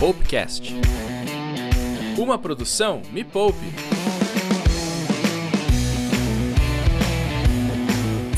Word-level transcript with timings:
Poupecast. 0.00 0.72
Uma 2.18 2.38
produção 2.38 3.02
Me 3.12 3.22
Poupe. 3.22 3.58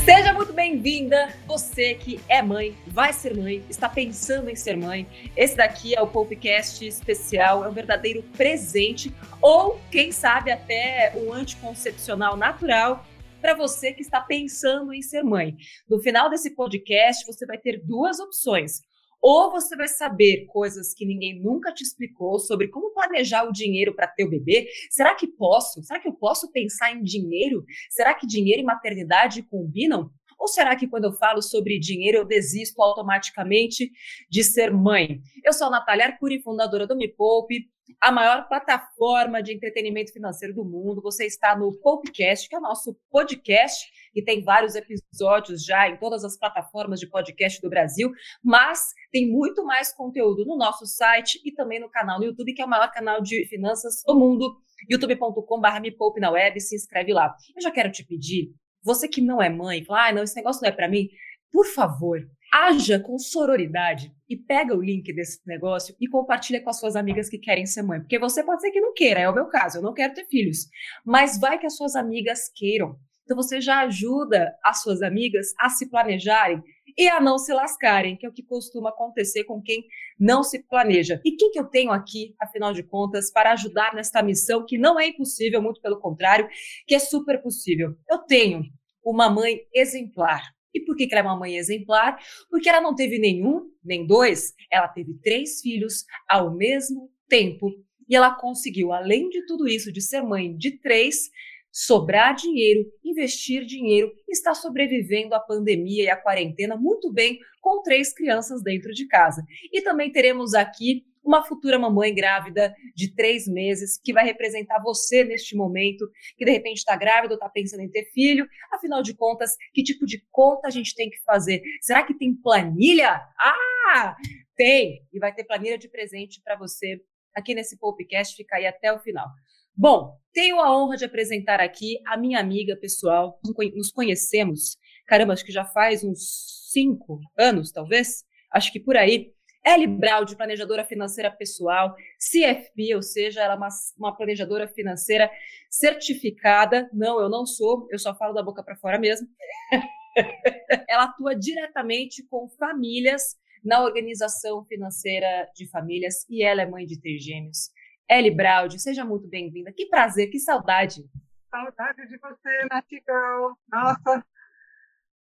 Seja 0.03 0.33
muito 0.33 0.51
bem-vinda, 0.51 1.33
você 1.47 1.93
que 1.93 2.19
é 2.27 2.41
mãe, 2.41 2.75
vai 2.85 3.13
ser 3.13 3.37
mãe, 3.37 3.63
está 3.69 3.87
pensando 3.87 4.49
em 4.49 4.57
ser 4.57 4.75
mãe. 4.75 5.07
Esse 5.37 5.55
daqui 5.55 5.95
é 5.95 6.01
o 6.01 6.07
Poupecast 6.07 6.85
especial, 6.85 7.63
é 7.63 7.69
um 7.69 7.73
verdadeiro 7.73 8.21
presente, 8.35 9.15
ou 9.41 9.79
quem 9.89 10.11
sabe 10.11 10.51
até 10.51 11.13
um 11.15 11.31
anticoncepcional 11.31 12.35
natural 12.35 13.05
para 13.39 13.53
você 13.53 13.93
que 13.93 14.01
está 14.01 14.19
pensando 14.19 14.93
em 14.93 15.01
ser 15.01 15.23
mãe. 15.23 15.55
No 15.89 16.01
final 16.01 16.29
desse 16.29 16.53
podcast, 16.55 17.25
você 17.25 17.45
vai 17.45 17.57
ter 17.57 17.81
duas 17.85 18.19
opções. 18.19 18.81
Ou 19.23 19.49
você 19.49 19.73
vai 19.77 19.87
saber 19.87 20.45
coisas 20.47 20.93
que 20.93 21.05
ninguém 21.05 21.41
nunca 21.41 21.73
te 21.73 21.81
explicou 21.81 22.37
sobre 22.39 22.67
como 22.67 22.93
planejar 22.93 23.47
o 23.47 23.53
dinheiro 23.53 23.95
para 23.95 24.05
ter 24.05 24.25
o 24.25 24.29
bebê. 24.29 24.67
Será 24.89 25.15
que 25.15 25.25
posso? 25.25 25.81
Será 25.81 25.97
que 25.97 26.09
eu 26.09 26.13
posso 26.13 26.51
pensar 26.51 26.91
em 26.91 27.01
dinheiro? 27.01 27.63
Será 27.89 28.13
que 28.13 28.27
dinheiro 28.27 28.61
e 28.61 28.65
maternidade 28.65 29.41
combinam? 29.43 30.11
Ou 30.43 30.47
será 30.49 30.75
que 30.75 30.89
quando 30.89 31.05
eu 31.05 31.13
falo 31.13 31.41
sobre 31.41 31.79
dinheiro 31.79 32.17
eu 32.17 32.25
desisto 32.25 32.81
automaticamente 32.81 33.89
de 34.29 34.43
ser 34.43 34.73
mãe? 34.73 35.21
Eu 35.41 35.53
sou 35.53 35.67
a 35.67 35.69
Natália 35.69 36.07
Arcuri, 36.07 36.41
fundadora 36.41 36.85
do 36.85 36.97
Me 36.97 37.07
Poupe, 37.07 37.61
a 38.01 38.11
maior 38.11 38.45
plataforma 38.49 39.41
de 39.41 39.53
entretenimento 39.55 40.11
financeiro 40.11 40.53
do 40.53 40.65
mundo. 40.65 41.01
Você 41.01 41.25
está 41.25 41.57
no 41.57 41.71
Poupecast, 41.79 42.49
que 42.49 42.55
é 42.55 42.59
o 42.59 42.61
nosso 42.61 42.93
podcast, 43.09 43.89
e 44.13 44.21
tem 44.21 44.43
vários 44.43 44.75
episódios 44.75 45.63
já 45.63 45.87
em 45.87 45.97
todas 45.97 46.25
as 46.25 46.37
plataformas 46.37 46.99
de 46.99 47.07
podcast 47.07 47.61
do 47.61 47.69
Brasil, 47.69 48.11
mas 48.43 48.89
tem 49.13 49.31
muito 49.31 49.63
mais 49.63 49.93
conteúdo 49.93 50.43
no 50.43 50.57
nosso 50.57 50.85
site 50.85 51.39
e 51.45 51.53
também 51.53 51.79
no 51.79 51.89
canal 51.89 52.19
no 52.19 52.25
YouTube, 52.25 52.53
que 52.53 52.61
é 52.61 52.65
o 52.65 52.69
maior 52.69 52.91
canal 52.91 53.21
de 53.21 53.47
finanças 53.47 54.03
do 54.05 54.13
mundo, 54.13 54.57
youtube.com.br 54.89 55.79
me 55.81 55.91
poupe 55.91 56.19
na 56.19 56.31
web, 56.31 56.59
se 56.59 56.75
inscreve 56.75 57.13
lá. 57.13 57.33
Eu 57.55 57.61
já 57.61 57.71
quero 57.71 57.89
te 57.89 58.05
pedir 58.05 58.53
você 58.83 59.07
que 59.07 59.21
não 59.21 59.41
é 59.41 59.49
mãe, 59.49 59.83
fala, 59.85 60.09
ah, 60.09 60.13
não, 60.13 60.23
esse 60.23 60.35
negócio 60.35 60.61
não 60.61 60.69
é 60.69 60.71
para 60.71 60.89
mim. 60.89 61.09
Por 61.51 61.65
favor, 61.65 62.19
haja 62.51 62.99
com 62.99 63.17
sororidade 63.17 64.13
e 64.29 64.35
pega 64.35 64.75
o 64.75 64.81
link 64.81 65.11
desse 65.13 65.39
negócio 65.47 65.95
e 65.99 66.07
compartilha 66.07 66.61
com 66.61 66.69
as 66.69 66.79
suas 66.79 66.95
amigas 66.95 67.29
que 67.29 67.37
querem 67.37 67.65
ser 67.65 67.81
mãe. 67.81 67.99
Porque 67.99 68.19
você 68.19 68.43
pode 68.43 68.61
ser 68.61 68.71
que 68.71 68.81
não 68.81 68.93
queira, 68.93 69.21
é 69.21 69.29
o 69.29 69.33
meu 69.33 69.45
caso, 69.47 69.77
eu 69.77 69.81
não 69.81 69.93
quero 69.93 70.13
ter 70.13 70.25
filhos. 70.25 70.67
Mas 71.05 71.39
vai 71.39 71.57
que 71.57 71.65
as 71.65 71.75
suas 71.75 71.95
amigas 71.95 72.51
queiram. 72.53 72.95
Então 73.23 73.37
você 73.37 73.61
já 73.61 73.81
ajuda 73.81 74.53
as 74.63 74.81
suas 74.81 75.01
amigas 75.01 75.47
a 75.59 75.69
se 75.69 75.89
planejarem 75.89 76.61
e 76.97 77.07
a 77.07 77.19
não 77.19 77.37
se 77.37 77.53
lascarem, 77.53 78.15
que 78.15 78.25
é 78.25 78.29
o 78.29 78.33
que 78.33 78.43
costuma 78.43 78.89
acontecer 78.89 79.43
com 79.43 79.61
quem 79.61 79.85
não 80.19 80.43
se 80.43 80.63
planeja. 80.63 81.21
E 81.25 81.35
quem 81.35 81.51
que 81.51 81.59
eu 81.59 81.65
tenho 81.65 81.91
aqui, 81.91 82.35
afinal 82.39 82.73
de 82.73 82.83
contas, 82.83 83.31
para 83.31 83.51
ajudar 83.53 83.93
nesta 83.93 84.21
missão 84.21 84.65
que 84.65 84.77
não 84.77 84.99
é 84.99 85.07
impossível, 85.07 85.61
muito 85.61 85.81
pelo 85.81 85.99
contrário, 85.99 86.47
que 86.87 86.95
é 86.95 86.99
super 86.99 87.41
possível? 87.41 87.95
Eu 88.09 88.19
tenho 88.19 88.63
uma 89.03 89.29
mãe 89.29 89.59
exemplar. 89.73 90.41
E 90.73 90.79
por 90.79 90.95
que, 90.95 91.05
que 91.05 91.13
ela 91.13 91.27
é 91.27 91.29
uma 91.29 91.37
mãe 91.37 91.55
exemplar? 91.55 92.17
Porque 92.49 92.67
ela 92.67 92.81
não 92.81 92.95
teve 92.95 93.19
nenhum, 93.19 93.69
nem 93.83 94.07
dois, 94.07 94.53
ela 94.71 94.87
teve 94.87 95.13
três 95.21 95.61
filhos 95.61 96.05
ao 96.27 96.55
mesmo 96.55 97.11
tempo. 97.27 97.69
E 98.09 98.15
ela 98.15 98.35
conseguiu, 98.35 98.91
além 98.91 99.29
de 99.29 99.45
tudo 99.45 99.67
isso, 99.67 99.91
de 99.91 100.01
ser 100.01 100.21
mãe 100.21 100.55
de 100.55 100.79
três, 100.79 101.29
sobrar 101.73 102.35
dinheiro, 102.35 102.85
investir 103.03 103.65
dinheiro, 103.65 104.13
está 104.29 104.53
sobrevivendo 104.53 105.33
à 105.33 105.39
pandemia 105.39 106.03
e 106.03 106.09
à 106.09 106.15
quarentena 106.15 106.77
muito 106.77 107.11
bem 107.11 107.39
com 107.59 107.81
três 107.81 108.13
crianças 108.13 108.61
dentro 108.61 108.93
de 108.93 109.07
casa. 109.07 109.43
E 109.71 109.81
também 109.81 110.11
teremos 110.11 110.53
aqui 110.53 111.03
uma 111.23 111.43
futura 111.43 111.79
mamãe 111.79 112.13
grávida 112.13 112.75
de 112.93 113.15
três 113.15 113.47
meses, 113.47 113.97
que 113.97 114.13
vai 114.13 114.25
representar 114.25 114.83
você 114.83 115.23
neste 115.23 115.55
momento, 115.55 116.05
que 116.37 116.45
de 116.45 116.51
repente 116.51 116.77
está 116.77 116.95
grávida 116.95 117.33
ou 117.33 117.37
está 117.37 117.49
pensando 117.49 117.79
em 117.79 117.89
ter 117.89 118.05
filho. 118.11 118.45
Afinal 118.71 119.01
de 119.01 119.15
contas, 119.15 119.51
que 119.73 119.81
tipo 119.81 120.05
de 120.05 120.21
conta 120.29 120.67
a 120.67 120.71
gente 120.71 120.93
tem 120.93 121.09
que 121.09 121.23
fazer? 121.23 121.63
Será 121.81 122.03
que 122.03 122.13
tem 122.13 122.35
planilha? 122.35 123.21
Ah, 123.39 124.15
tem! 124.55 125.01
E 125.13 125.19
vai 125.19 125.33
ter 125.33 125.45
planilha 125.45 125.77
de 125.77 125.87
presente 125.87 126.41
para 126.43 126.57
você 126.57 127.01
aqui 127.33 127.55
nesse 127.55 127.79
podcast, 127.79 128.35
fica 128.35 128.57
aí 128.57 128.67
até 128.67 128.93
o 128.93 128.99
final. 128.99 129.27
Bom, 129.75 130.19
tenho 130.31 130.59
a 130.59 130.75
honra 130.75 130.97
de 130.97 131.05
apresentar 131.05 131.59
aqui 131.59 131.99
a 132.05 132.15
minha 132.15 132.39
amiga 132.39 132.77
pessoal. 132.77 133.39
Nos 133.75 133.91
conhecemos, 133.91 134.77
caramba, 135.07 135.33
acho 135.33 135.43
que 135.43 135.51
já 135.51 135.65
faz 135.65 136.03
uns 136.03 136.69
cinco 136.71 137.19
anos, 137.37 137.71
talvez. 137.71 138.23
Acho 138.51 138.71
que 138.71 138.79
por 138.79 138.95
aí. 138.95 139.33
Ellie 139.65 139.87
Braud, 139.87 140.35
planejadora 140.35 140.83
financeira 140.83 141.31
pessoal, 141.31 141.95
CFP, 142.19 142.95
ou 142.95 143.01
seja, 143.01 143.41
ela 143.41 143.53
é 143.53 143.57
uma, 143.57 143.69
uma, 143.97 144.15
planejadora 144.15 144.67
financeira 144.67 145.31
certificada. 145.69 146.89
Não, 146.93 147.19
eu 147.21 147.29
não 147.29 147.45
sou, 147.45 147.87
eu 147.89 147.97
só 147.97 148.13
falo 148.13 148.33
da 148.33 148.43
boca 148.43 148.61
para 148.61 148.75
fora 148.75 148.99
mesmo. 148.99 149.25
ela 150.87 151.05
atua 151.05 151.33
diretamente 151.33 152.27
com 152.27 152.49
famílias 152.49 153.37
na 153.63 153.81
organização 153.81 154.65
financeira 154.65 155.49
de 155.55 155.67
famílias 155.69 156.25
e 156.29 156.43
ela 156.43 156.61
é 156.61 156.65
mãe 156.65 156.85
de 156.85 156.99
trigêmeos. 156.99 157.69
Ellie 158.09 158.35
Braud, 158.35 158.79
seja 158.79 159.05
muito 159.05 159.27
bem-vinda. 159.27 159.71
Que 159.71 159.87
prazer, 159.87 160.29
que 160.29 160.39
saudade. 160.39 161.03
Saudade 161.49 162.07
de 162.07 162.17
você, 162.17 162.65
Nath 162.69 162.89
Girl. 162.89 163.53
Nossa, 163.67 164.25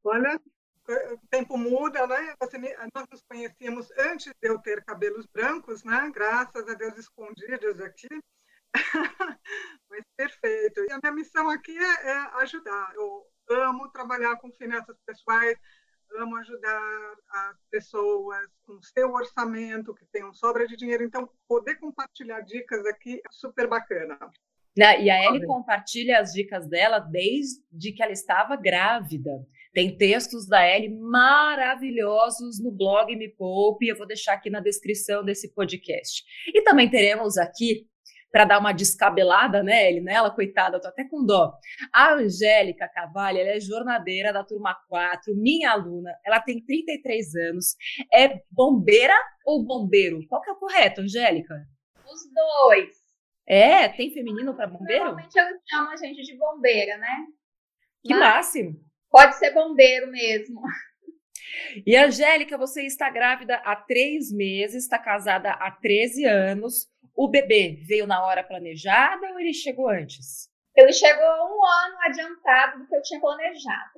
olha, 0.04 0.40
o 0.88 1.28
tempo 1.28 1.56
muda, 1.56 2.06
né? 2.06 2.34
Você, 2.40 2.58
nós 2.58 3.06
nos 3.10 3.22
conhecíamos 3.22 3.90
antes 3.98 4.32
de 4.40 4.48
eu 4.48 4.58
ter 4.58 4.84
cabelos 4.84 5.26
brancos, 5.26 5.84
né? 5.84 6.10
Graças 6.14 6.68
a 6.68 6.74
Deus 6.74 6.96
escondidos 6.98 7.80
aqui. 7.80 8.08
Mas 9.90 10.04
perfeito. 10.16 10.80
E 10.88 10.92
a 10.92 10.98
minha 11.02 11.12
missão 11.12 11.48
aqui 11.50 11.76
é, 11.76 12.08
é 12.08 12.16
ajudar. 12.42 12.92
Eu 12.94 13.26
amo 13.50 13.90
trabalhar 13.90 14.36
com 14.36 14.50
finanças 14.52 14.96
pessoais, 15.04 15.58
amo 16.20 16.36
ajudar 16.36 17.14
as 17.28 17.56
pessoas 17.70 18.46
com 18.64 18.80
seu 18.82 19.12
orçamento, 19.12 19.94
que 19.94 20.04
tenham 20.06 20.32
sobra 20.32 20.66
de 20.66 20.76
dinheiro. 20.76 21.04
Então, 21.04 21.28
poder 21.48 21.76
compartilhar 21.76 22.40
dicas 22.40 22.84
aqui 22.86 23.14
é 23.14 23.28
super 23.30 23.68
bacana. 23.68 24.18
E 24.76 25.10
a 25.10 25.24
Ellie 25.24 25.46
compartilha 25.46 26.18
as 26.18 26.32
dicas 26.32 26.66
dela 26.66 26.98
desde 26.98 27.92
que 27.92 28.02
ela 28.02 28.12
estava 28.12 28.56
grávida. 28.56 29.30
Tem 29.74 29.96
textos 29.96 30.46
da 30.46 30.66
Ellie 30.66 30.88
maravilhosos 30.88 32.58
no 32.62 32.70
blog 32.70 33.14
Me 33.16 33.28
Poupe, 33.28 33.88
eu 33.88 33.96
vou 33.96 34.06
deixar 34.06 34.34
aqui 34.34 34.48
na 34.50 34.60
descrição 34.60 35.24
desse 35.24 35.52
podcast. 35.54 36.24
E 36.48 36.62
também 36.62 36.90
teremos 36.90 37.36
aqui 37.36 37.86
para 38.32 38.46
dar 38.46 38.58
uma 38.58 38.72
descabelada 38.72 39.62
né, 39.62 39.90
ele 39.90 40.00
nela, 40.00 40.30
coitada, 40.30 40.76
eu 40.76 40.80
tô 40.80 40.88
até 40.88 41.04
com 41.04 41.24
dó. 41.24 41.52
A 41.92 42.14
Angélica 42.14 42.88
Cavalli, 42.88 43.40
ela 43.40 43.50
é 43.50 43.60
jornadeira 43.60 44.32
da 44.32 44.42
turma 44.42 44.74
4, 44.88 45.36
minha 45.36 45.70
aluna, 45.70 46.10
ela 46.24 46.40
tem 46.40 46.64
33 46.64 47.34
anos, 47.50 47.76
é 48.12 48.40
bombeira 48.50 49.14
ou 49.44 49.64
bombeiro? 49.64 50.26
Qual 50.28 50.40
que 50.40 50.48
é 50.48 50.52
o 50.54 50.56
correto, 50.56 51.02
Angélica? 51.02 51.54
Os 52.06 52.20
dois. 52.32 53.02
É, 53.46 53.88
tem 53.88 54.12
feminino 54.12 54.54
para 54.54 54.66
bombeiro? 54.66 55.04
Normalmente 55.04 55.38
eu 55.38 55.44
chamo 55.68 55.90
a 55.90 55.96
gente 55.96 56.22
de 56.22 56.36
bombeira, 56.36 56.96
né? 56.96 57.26
Que 58.02 58.14
Mas 58.14 58.20
máximo. 58.20 58.80
Pode 59.10 59.36
ser 59.36 59.52
bombeiro 59.52 60.10
mesmo. 60.10 60.62
E 61.86 61.96
Angélica, 61.96 62.56
você 62.56 62.82
está 62.82 63.10
grávida 63.10 63.56
há 63.56 63.76
três 63.76 64.32
meses, 64.32 64.84
está 64.84 64.98
casada 64.98 65.50
há 65.50 65.70
13 65.70 66.24
anos. 66.24 66.91
O 67.14 67.28
bebê 67.28 67.82
veio 67.86 68.06
na 68.06 68.24
hora 68.24 68.42
planejada 68.42 69.30
ou 69.32 69.40
ele 69.40 69.52
chegou 69.52 69.88
antes? 69.88 70.50
Ele 70.74 70.92
chegou 70.92 71.22
um 71.22 71.64
ano 71.64 71.96
adiantado 72.06 72.78
do 72.78 72.88
que 72.88 72.96
eu 72.96 73.02
tinha 73.02 73.20
planejado. 73.20 73.90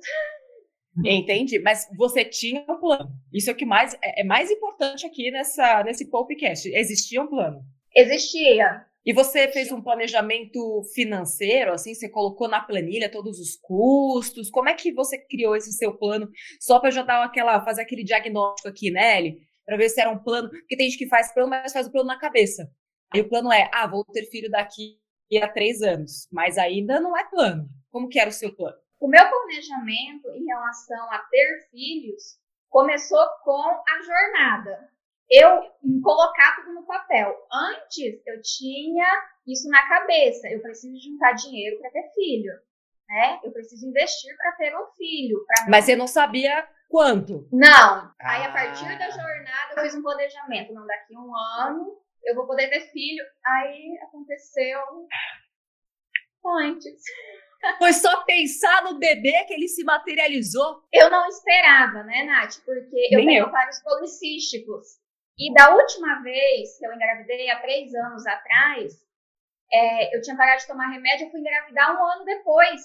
Entendi, 1.03 1.59
mas 1.59 1.87
você 1.97 2.23
tinha 2.23 2.65
um 2.69 2.79
plano. 2.79 3.09
Isso 3.33 3.49
é 3.49 3.53
o 3.53 3.55
que 3.55 3.65
mais 3.65 3.93
é, 4.01 4.21
é 4.21 4.23
mais 4.23 4.49
importante 4.49 5.05
aqui 5.05 5.29
nessa 5.29 5.83
nesse 5.83 6.09
podcast. 6.09 6.69
Existia 6.69 7.21
um 7.21 7.27
plano? 7.27 7.61
Existia. 7.93 8.85
E 9.05 9.13
você 9.13 9.47
fez 9.49 9.71
um 9.71 9.81
planejamento 9.81 10.81
financeiro, 10.95 11.73
assim, 11.73 11.93
você 11.93 12.09
colocou 12.09 12.47
na 12.47 12.59
planilha 12.59 13.11
todos 13.11 13.39
os 13.39 13.55
custos. 13.55 14.49
Como 14.49 14.67
é 14.67 14.73
que 14.73 14.91
você 14.91 15.17
criou 15.17 15.55
esse 15.55 15.71
seu 15.73 15.95
plano? 15.95 16.27
Só 16.59 16.79
para 16.79 16.89
já 16.89 17.03
dar 17.03 17.23
aquela, 17.23 17.63
fazer 17.63 17.83
aquele 17.83 18.03
diagnóstico 18.03 18.67
aqui, 18.67 18.89
né, 18.89 19.19
Eli? 19.19 19.37
Para 19.63 19.77
ver 19.77 19.89
se 19.89 20.01
era 20.01 20.09
um 20.09 20.17
plano, 20.17 20.49
porque 20.49 20.75
tem 20.75 20.89
gente 20.89 20.97
que 20.97 21.07
faz 21.07 21.31
plano, 21.33 21.49
mas 21.49 21.71
faz 21.71 21.85
o 21.85 21.91
plano 21.91 22.07
na 22.07 22.17
cabeça. 22.17 22.67
Aí 23.15 23.21
o 23.21 23.29
plano 23.29 23.49
é, 23.49 23.69
ah, 23.73 23.87
vou 23.87 24.03
ter 24.03 24.25
filho 24.25 24.51
daqui 24.51 24.99
a 25.41 25.47
três 25.47 25.81
anos, 25.81 26.27
mas 26.29 26.57
ainda 26.57 26.99
não 26.99 27.17
é 27.17 27.23
plano. 27.23 27.65
Como 27.89 28.09
que 28.09 28.19
era 28.19 28.29
o 28.29 28.33
seu 28.33 28.53
plano? 28.53 28.75
O 28.99 29.07
meu 29.07 29.23
planejamento 29.29 30.29
em 30.31 30.45
relação 30.45 31.11
a 31.11 31.19
ter 31.19 31.67
filhos 31.71 32.37
começou 32.69 33.25
com 33.41 33.61
a 33.61 34.01
jornada. 34.01 34.89
Eu 35.29 35.61
colocar 36.03 36.57
tudo 36.57 36.73
no 36.73 36.85
papel. 36.85 37.33
Antes 37.49 38.21
eu 38.25 38.41
tinha 38.41 39.07
isso 39.47 39.69
na 39.69 39.87
cabeça. 39.87 40.49
Eu 40.49 40.61
preciso 40.61 41.01
juntar 41.01 41.31
dinheiro 41.31 41.79
para 41.79 41.91
ter 41.91 42.11
filho, 42.13 42.51
né? 43.07 43.39
Eu 43.45 43.51
preciso 43.53 43.87
investir 43.87 44.35
para 44.35 44.51
ter 44.53 44.75
um 44.75 44.87
filho. 44.97 45.37
Mas 45.69 45.85
você 45.85 45.95
não 45.95 46.05
sabia 46.05 46.67
quanto? 46.89 47.47
Não. 47.49 48.11
Aí 48.19 48.43
a 48.43 48.51
partir 48.51 48.97
da 48.99 49.05
ah. 49.05 49.09
jornada 49.09 49.73
eu 49.77 49.83
fiz 49.83 49.95
um 49.95 50.03
planejamento. 50.03 50.73
Não 50.73 50.85
daqui 50.85 51.15
a 51.15 51.19
um 51.19 51.33
ano 51.33 52.04
eu 52.25 52.35
vou 52.35 52.45
poder 52.45 52.69
ter 52.69 52.91
filho. 52.91 53.23
Aí 53.45 53.97
aconteceu 54.03 54.79
antes. 56.61 57.01
Foi 57.77 57.93
só 57.93 58.23
pensar 58.23 58.83
no 58.83 58.99
bebê 58.99 59.43
que 59.45 59.53
ele 59.53 59.67
se 59.67 59.83
materializou. 59.83 60.83
Eu 60.93 61.09
não 61.09 61.27
esperava, 61.27 62.03
né, 62.03 62.23
Nath? 62.23 62.57
Porque 62.63 63.07
eu 63.11 63.25
tenho 63.25 63.51
vários 63.51 63.81
policísticos. 63.81 64.99
E 65.37 65.53
da 65.53 65.73
última 65.73 66.21
vez 66.21 66.77
que 66.77 66.85
eu 66.85 66.93
engravidei, 66.93 67.49
há 67.49 67.59
três 67.59 67.93
anos 67.93 68.25
atrás, 68.25 68.93
é, 69.71 70.15
eu 70.15 70.21
tinha 70.21 70.37
parado 70.37 70.61
de 70.61 70.67
tomar 70.67 70.91
remédio, 70.91 71.25
eu 71.25 71.31
fui 71.31 71.39
engravidar 71.39 71.93
um 71.93 72.05
ano 72.05 72.23
depois. 72.23 72.81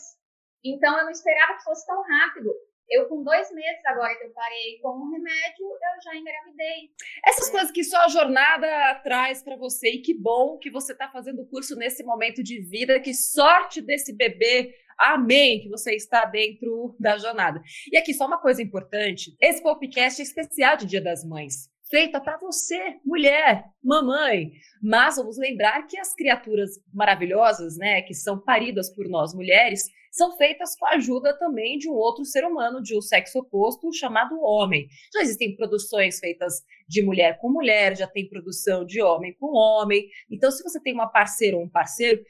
Então 0.65 0.99
eu 0.99 1.05
não 1.05 1.11
esperava 1.11 1.55
que 1.55 1.65
fosse 1.65 1.87
tão 1.87 2.03
rápido. 2.03 2.51
Eu, 2.91 3.07
com 3.09 3.23
dois 3.23 3.53
meses 3.53 3.85
agora 3.87 4.17
que 4.17 4.25
eu 4.25 4.31
parei 4.31 4.79
com 4.83 4.89
o 4.89 5.11
remédio, 5.11 5.67
eu 5.67 6.03
já 6.03 6.17
engravidei. 6.17 6.91
Essas 7.25 7.49
coisas 7.49 7.71
que 7.71 7.85
só 7.85 7.99
a 7.99 8.09
jornada 8.09 8.95
traz 9.05 9.43
pra 9.43 9.57
você. 9.57 9.91
E 9.91 10.03
que 10.03 10.13
bom 10.13 10.59
que 10.59 10.71
você 10.71 10.95
tá 10.95 11.09
fazendo 11.09 11.43
o 11.43 11.47
curso 11.47 11.77
nesse 11.77 12.03
momento 12.03 12.43
de 12.43 12.61
vida. 12.61 12.99
Que 12.99 13.15
sorte 13.15 13.81
desse 13.81 14.13
bebê. 14.13 14.75
Amém, 14.99 15.61
que 15.61 15.69
você 15.69 15.95
está 15.95 16.25
dentro 16.25 16.95
da 17.01 17.17
jornada. 17.17 17.63
E 17.91 17.97
aqui, 17.97 18.13
só 18.13 18.27
uma 18.27 18.39
coisa 18.39 18.63
importante: 18.63 19.35
esse 19.41 19.63
podcast 19.63 20.21
é 20.21 20.25
especial 20.25 20.77
de 20.77 20.85
Dia 20.85 21.01
das 21.01 21.25
Mães. 21.25 21.70
Feita 21.91 22.21
para 22.21 22.37
você, 22.37 23.01
mulher, 23.05 23.65
mamãe. 23.83 24.53
Mas 24.81 25.17
vamos 25.17 25.37
lembrar 25.37 25.83
que 25.89 25.99
as 25.99 26.15
criaturas 26.15 26.79
maravilhosas, 26.95 27.77
né, 27.77 28.01
que 28.03 28.15
são 28.15 28.39
paridas 28.39 28.95
por 28.95 29.09
nós 29.09 29.35
mulheres, 29.35 29.91
são 30.13 30.37
feitas 30.37 30.77
com 30.77 30.87
a 30.87 30.95
ajuda 30.95 31.37
também 31.37 31.79
de 31.79 31.89
um 31.89 31.95
outro 31.95 32.25
ser 32.25 32.45
humano, 32.45 32.81
de 32.81 32.97
um 32.97 33.01
sexo 33.01 33.41
oposto, 33.41 33.93
chamado 33.93 34.41
homem. 34.41 34.87
Já 35.13 35.21
existem 35.21 35.57
produções 35.57 36.21
feitas 36.21 36.63
de 36.89 37.03
mulher 37.03 37.39
com 37.41 37.51
mulher, 37.51 37.97
já 37.97 38.07
tem 38.07 38.29
produção 38.29 38.85
de 38.85 39.03
homem 39.03 39.35
com 39.35 39.53
homem. 39.53 40.09
Então, 40.31 40.51
se 40.51 40.63
você 40.63 40.81
tem 40.81 40.95
uma 40.95 41.09
parceira 41.09 41.57
ou 41.57 41.65
um 41.65 41.69
parceiro, 41.69 42.23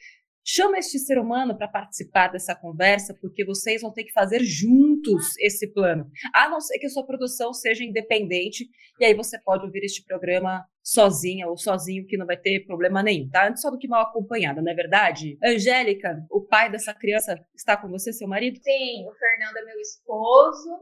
chama 0.45 0.79
este 0.79 0.99
ser 0.99 1.19
humano 1.19 1.57
para 1.57 1.69
participar 1.69 2.29
dessa 2.29 2.55
conversa, 2.55 3.17
porque 3.21 3.45
vocês 3.45 3.83
vão 3.83 3.93
ter 3.93 4.05
que 4.05 4.13
fazer 4.13 4.43
juntos 4.43 5.37
esse 5.39 5.73
plano. 5.73 6.11
A 6.35 6.49
não 6.49 6.61
ser 6.61 6.79
que 6.79 6.87
a 6.87 6.91
sua 6.91 7.07
produção 7.07 7.53
seja 7.53 7.85
independente, 7.85 8.69
e 8.99 9.05
aí 9.05 9.15
você 9.15 9.39
pode 9.41 9.65
ouvir 9.65 9.85
este 9.85 10.05
programa 10.05 10.65
sozinha 10.83 11.49
ou 11.49 11.57
sozinho, 11.57 12.07
que 12.07 12.17
não 12.17 12.27
vai 12.27 12.37
ter 12.37 12.67
problema 12.67 13.03
nenhum, 13.03 13.29
tá? 13.29 13.49
Antes 13.49 13.63
só 13.63 13.71
do 13.71 13.79
que 13.79 13.89
mal 13.89 14.03
acompanhada, 14.03 14.61
não 14.61 14.73
é 14.73 14.75
verdade? 14.75 15.39
Angélica, 15.43 16.25
o 16.31 16.41
pai 16.41 16.71
dessa 16.71 16.93
criança 16.95 17.39
está 17.55 17.77
com 17.77 17.89
você, 17.89 18.13
seu 18.13 18.29
marido? 18.29 18.59
Sim, 18.63 19.07
o 19.09 19.15
Fernando 19.15 19.57
é 19.59 19.65
meu 19.65 19.81
esposo, 19.81 20.81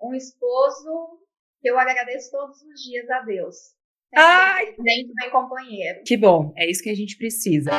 um 0.00 0.14
esposo 0.14 1.20
que 1.60 1.68
eu 1.68 1.78
agradeço 1.78 2.30
todos 2.30 2.56
os 2.62 2.80
dias 2.82 3.08
a 3.10 3.20
Deus. 3.20 3.79
Ai! 4.16 4.72
presente, 4.74 5.12
bem 5.14 5.30
companheiro. 5.30 6.00
Que 6.04 6.16
bom, 6.16 6.52
é 6.56 6.68
isso 6.70 6.82
que 6.82 6.90
a 6.90 6.94
gente 6.94 7.16
precisa. 7.16 7.70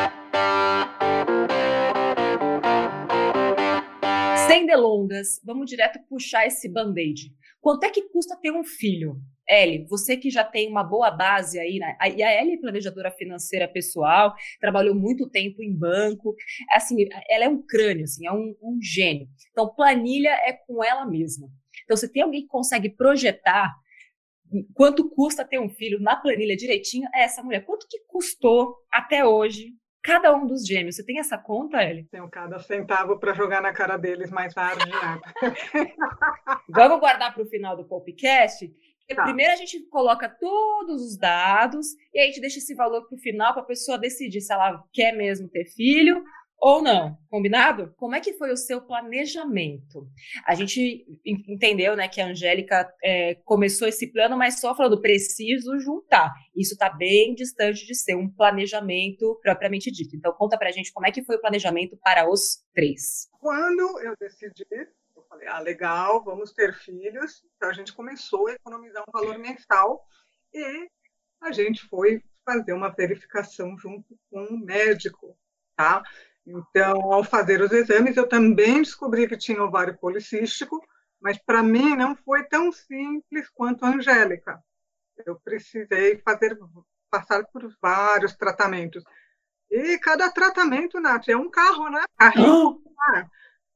Sem 4.48 4.66
delongas, 4.66 5.40
vamos 5.46 5.70
direto 5.70 6.00
puxar 6.10 6.46
esse 6.48 6.70
band-aid. 6.70 7.32
Quanto 7.60 7.84
é 7.84 7.90
que 7.90 8.10
custa 8.10 8.38
ter 8.42 8.52
um 8.52 8.64
filho? 8.64 9.18
Ellie, 9.48 9.86
você 9.90 10.16
que 10.16 10.30
já 10.30 10.44
tem 10.44 10.70
uma 10.70 10.84
boa 10.84 11.12
base 11.12 11.60
aí, 11.60 11.78
né? 11.78 11.96
A- 12.00 12.08
E 12.10 12.24
a 12.24 12.42
Ellie 12.42 12.56
é 12.56 12.60
planejadora 12.60 13.12
financeira 13.12 13.68
pessoal, 13.68 14.34
trabalhou 14.60 14.96
muito 14.96 15.30
tempo 15.30 15.62
em 15.62 15.78
banco. 15.78 16.34
Assim, 16.74 16.96
ela 17.30 17.46
é 17.46 17.50
um 17.50 17.62
crânio, 17.62 18.04
assim, 18.06 18.26
é 18.26 18.32
um, 18.32 18.56
um 18.62 18.80
gênio. 18.82 19.28
Então, 19.52 19.74
planilha 19.76 20.30
é 20.46 20.54
com 20.54 20.84
ela 20.84 21.06
mesma. 21.06 21.50
Então, 21.84 21.98
se 21.98 22.12
tem 22.12 22.24
alguém 22.24 22.42
que 22.44 22.48
consegue 22.48 22.90
projetar 22.90 23.74
quanto 24.74 25.10
custa 25.10 25.46
ter 25.46 25.60
um 25.60 25.70
filho 25.70 26.00
na 26.00 26.16
planilha 26.16 26.56
direitinho, 26.56 27.08
é 27.14 27.24
essa 27.24 27.44
mulher. 27.44 27.66
Quanto 27.66 27.88
que 27.90 28.00
custou 28.08 28.76
até 28.92 29.26
hoje 29.26 29.74
cada 30.04 30.36
um 30.36 30.46
dos 30.46 30.66
gêmeos? 30.66 30.96
Você 30.96 31.06
tem 31.06 31.20
essa 31.20 31.38
conta, 31.38 31.84
Ellie? 31.84 32.08
Tenho 32.12 32.30
cada 32.30 32.60
centavo 32.60 33.20
para 33.20 33.34
jogar 33.34 33.62
na 33.62 33.74
cara 33.74 33.98
deles 33.98 34.32
mais 34.32 34.54
tarde. 34.54 34.86
Né? 34.90 35.22
Vamos 36.70 37.00
guardar 37.00 37.34
para 37.34 37.44
o 37.44 37.48
final 37.48 37.76
do 37.76 37.88
podcast? 37.88 38.68
Tá. 39.16 39.24
Primeiro 39.24 39.52
a 39.52 39.56
gente 39.56 39.80
coloca 39.90 40.30
todos 40.30 41.02
os 41.02 41.18
dados 41.18 41.88
e 42.14 42.20
aí 42.20 42.26
a 42.26 42.28
gente 42.28 42.40
deixa 42.40 42.60
esse 42.60 42.74
valor 42.74 43.06
para 43.08 43.16
o 43.16 43.20
final 43.20 43.54
para 43.54 43.62
a 43.62 43.66
pessoa 43.66 43.98
decidir 43.98 44.40
se 44.40 44.54
ela 44.54 44.82
quer 44.94 45.12
mesmo 45.12 45.50
ter 45.50 45.66
filho 45.66 46.24
ou 46.62 46.82
não. 46.82 47.18
Combinado? 47.30 47.94
Como 47.98 48.14
é 48.16 48.22
que 48.22 48.34
foi 48.34 48.52
o 48.52 48.58
seu 48.58 48.82
planejamento? 48.82 50.08
A 50.46 50.54
gente 50.54 50.80
en- 51.26 51.44
entendeu, 51.48 51.96
né, 51.96 52.08
que 52.08 52.22
a 52.22 52.28
Angélica 52.28 52.88
é, 53.04 53.36
começou 53.44 53.88
esse 53.88 54.12
plano, 54.12 54.38
mas 54.38 54.60
só 54.60 54.76
falando 54.76 55.02
preciso 55.02 55.80
juntar. 55.80 56.32
Isso 56.56 56.74
está 56.74 56.90
bem 56.90 57.34
distante 57.34 57.86
de 57.86 57.96
ser 57.96 58.16
um 58.16 58.30
planejamento 58.30 59.40
propriamente 59.42 59.90
dito. 59.92 60.16
Então 60.16 60.32
conta 60.34 60.58
pra 60.58 60.72
gente 60.72 60.94
como 60.94 61.08
é 61.08 61.12
que 61.12 61.24
foi 61.24 61.38
o 61.38 61.42
planejamento 61.42 61.98
para 61.98 62.30
os 62.30 62.64
três. 62.76 63.28
Quando 63.40 64.00
eu 64.02 64.16
decidi, 64.20 64.64
eu 65.16 65.24
falei, 65.28 65.48
ah, 65.48 65.60
legal, 65.60 66.24
vamos 66.24 66.54
ter 66.54 66.74
filhos. 66.76 67.44
Então 67.56 67.70
a 67.70 67.74
gente 67.74 67.92
começou 67.94 68.48
a 68.48 68.54
economizar 68.54 69.04
um 69.08 69.12
valor 69.12 69.40
mensal 69.40 70.06
e 70.54 70.88
a 71.42 71.52
gente 71.52 71.82
foi 71.88 72.22
fazer 72.46 72.74
uma 72.74 72.90
verificação 72.90 73.76
junto 73.78 74.16
com 74.30 74.44
um 74.44 74.58
médico, 74.60 75.36
tá? 75.76 76.04
Então, 76.46 77.14
ao 77.14 77.24
fazer 77.24 77.62
os 77.62 77.72
exames, 77.72 78.18
eu 78.18 78.28
também 78.28 78.82
descobri 78.82 79.28
que 79.28 79.38
tinha 79.38 79.64
ovário 79.64 79.98
policístico, 79.98 80.82
mas 81.20 81.38
para 81.38 81.62
mim 81.62 81.96
não 81.96 82.16
foi 82.16 82.44
tão 82.44 82.72
simples 82.72 83.48
quanto 83.50 83.86
a 83.86 83.90
Angélica. 83.90 84.62
Eu 85.26 85.40
precisei 85.40 86.18
fazer 86.26 86.58
passar 87.10 87.44
por 87.46 87.72
vários 87.82 88.36
tratamentos. 88.36 89.04
E 89.70 89.98
cada 90.00 90.32
tratamento, 90.32 91.00
Nath, 91.00 91.30
é 91.30 91.38
um 91.38 91.50
carro, 91.50 91.90
né? 91.90 92.04
Carrinho. 92.18 92.82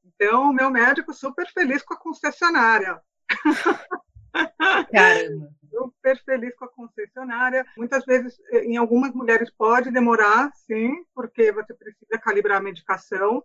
Então, 0.04 0.50
o 0.50 0.52
meu 0.52 0.70
médico 0.70 1.12
super 1.14 1.46
feliz 1.52 1.82
com 1.82 1.94
a 1.94 1.98
concessionária. 1.98 3.00
Caramba. 4.92 5.50
Super 5.70 6.22
feliz 6.24 6.54
com 6.56 6.64
a 6.64 6.68
concessionária. 6.68 7.66
Muitas 7.76 8.04
vezes, 8.04 8.38
eh, 8.50 8.64
em 8.64 8.76
algumas 8.76 9.12
mulheres, 9.12 9.50
pode 9.50 9.90
demorar, 9.90 10.50
sim, 10.66 11.04
porque 11.14 11.52
você 11.52 11.74
precisa 11.74 12.18
calibrar 12.18 12.58
a 12.58 12.62
medicação. 12.62 13.42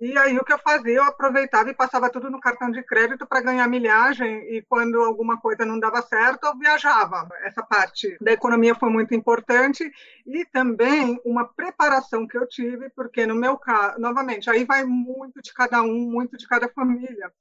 E 0.00 0.18
aí, 0.18 0.36
o 0.36 0.44
que 0.44 0.52
eu 0.52 0.58
fazia? 0.58 0.94
Eu 0.94 1.04
aproveitava 1.04 1.70
e 1.70 1.74
passava 1.74 2.10
tudo 2.10 2.28
no 2.28 2.40
cartão 2.40 2.70
de 2.72 2.82
crédito 2.82 3.24
para 3.24 3.40
ganhar 3.40 3.68
milhagem. 3.68 4.52
E 4.52 4.60
quando 4.62 5.00
alguma 5.00 5.40
coisa 5.40 5.64
não 5.64 5.78
dava 5.78 6.02
certo, 6.02 6.44
eu 6.44 6.58
viajava. 6.58 7.28
Essa 7.44 7.62
parte 7.62 8.18
da 8.20 8.32
economia 8.32 8.74
foi 8.74 8.90
muito 8.90 9.14
importante. 9.14 9.88
E 10.26 10.44
também 10.46 11.20
uma 11.24 11.46
preparação 11.46 12.26
que 12.26 12.36
eu 12.36 12.48
tive, 12.48 12.90
porque 12.90 13.24
no 13.26 13.36
meu 13.36 13.56
caso, 13.56 14.00
novamente, 14.00 14.50
aí 14.50 14.64
vai 14.64 14.82
muito 14.84 15.40
de 15.40 15.54
cada 15.54 15.82
um, 15.82 16.10
muito 16.10 16.36
de 16.36 16.48
cada 16.48 16.68
família. 16.68 17.32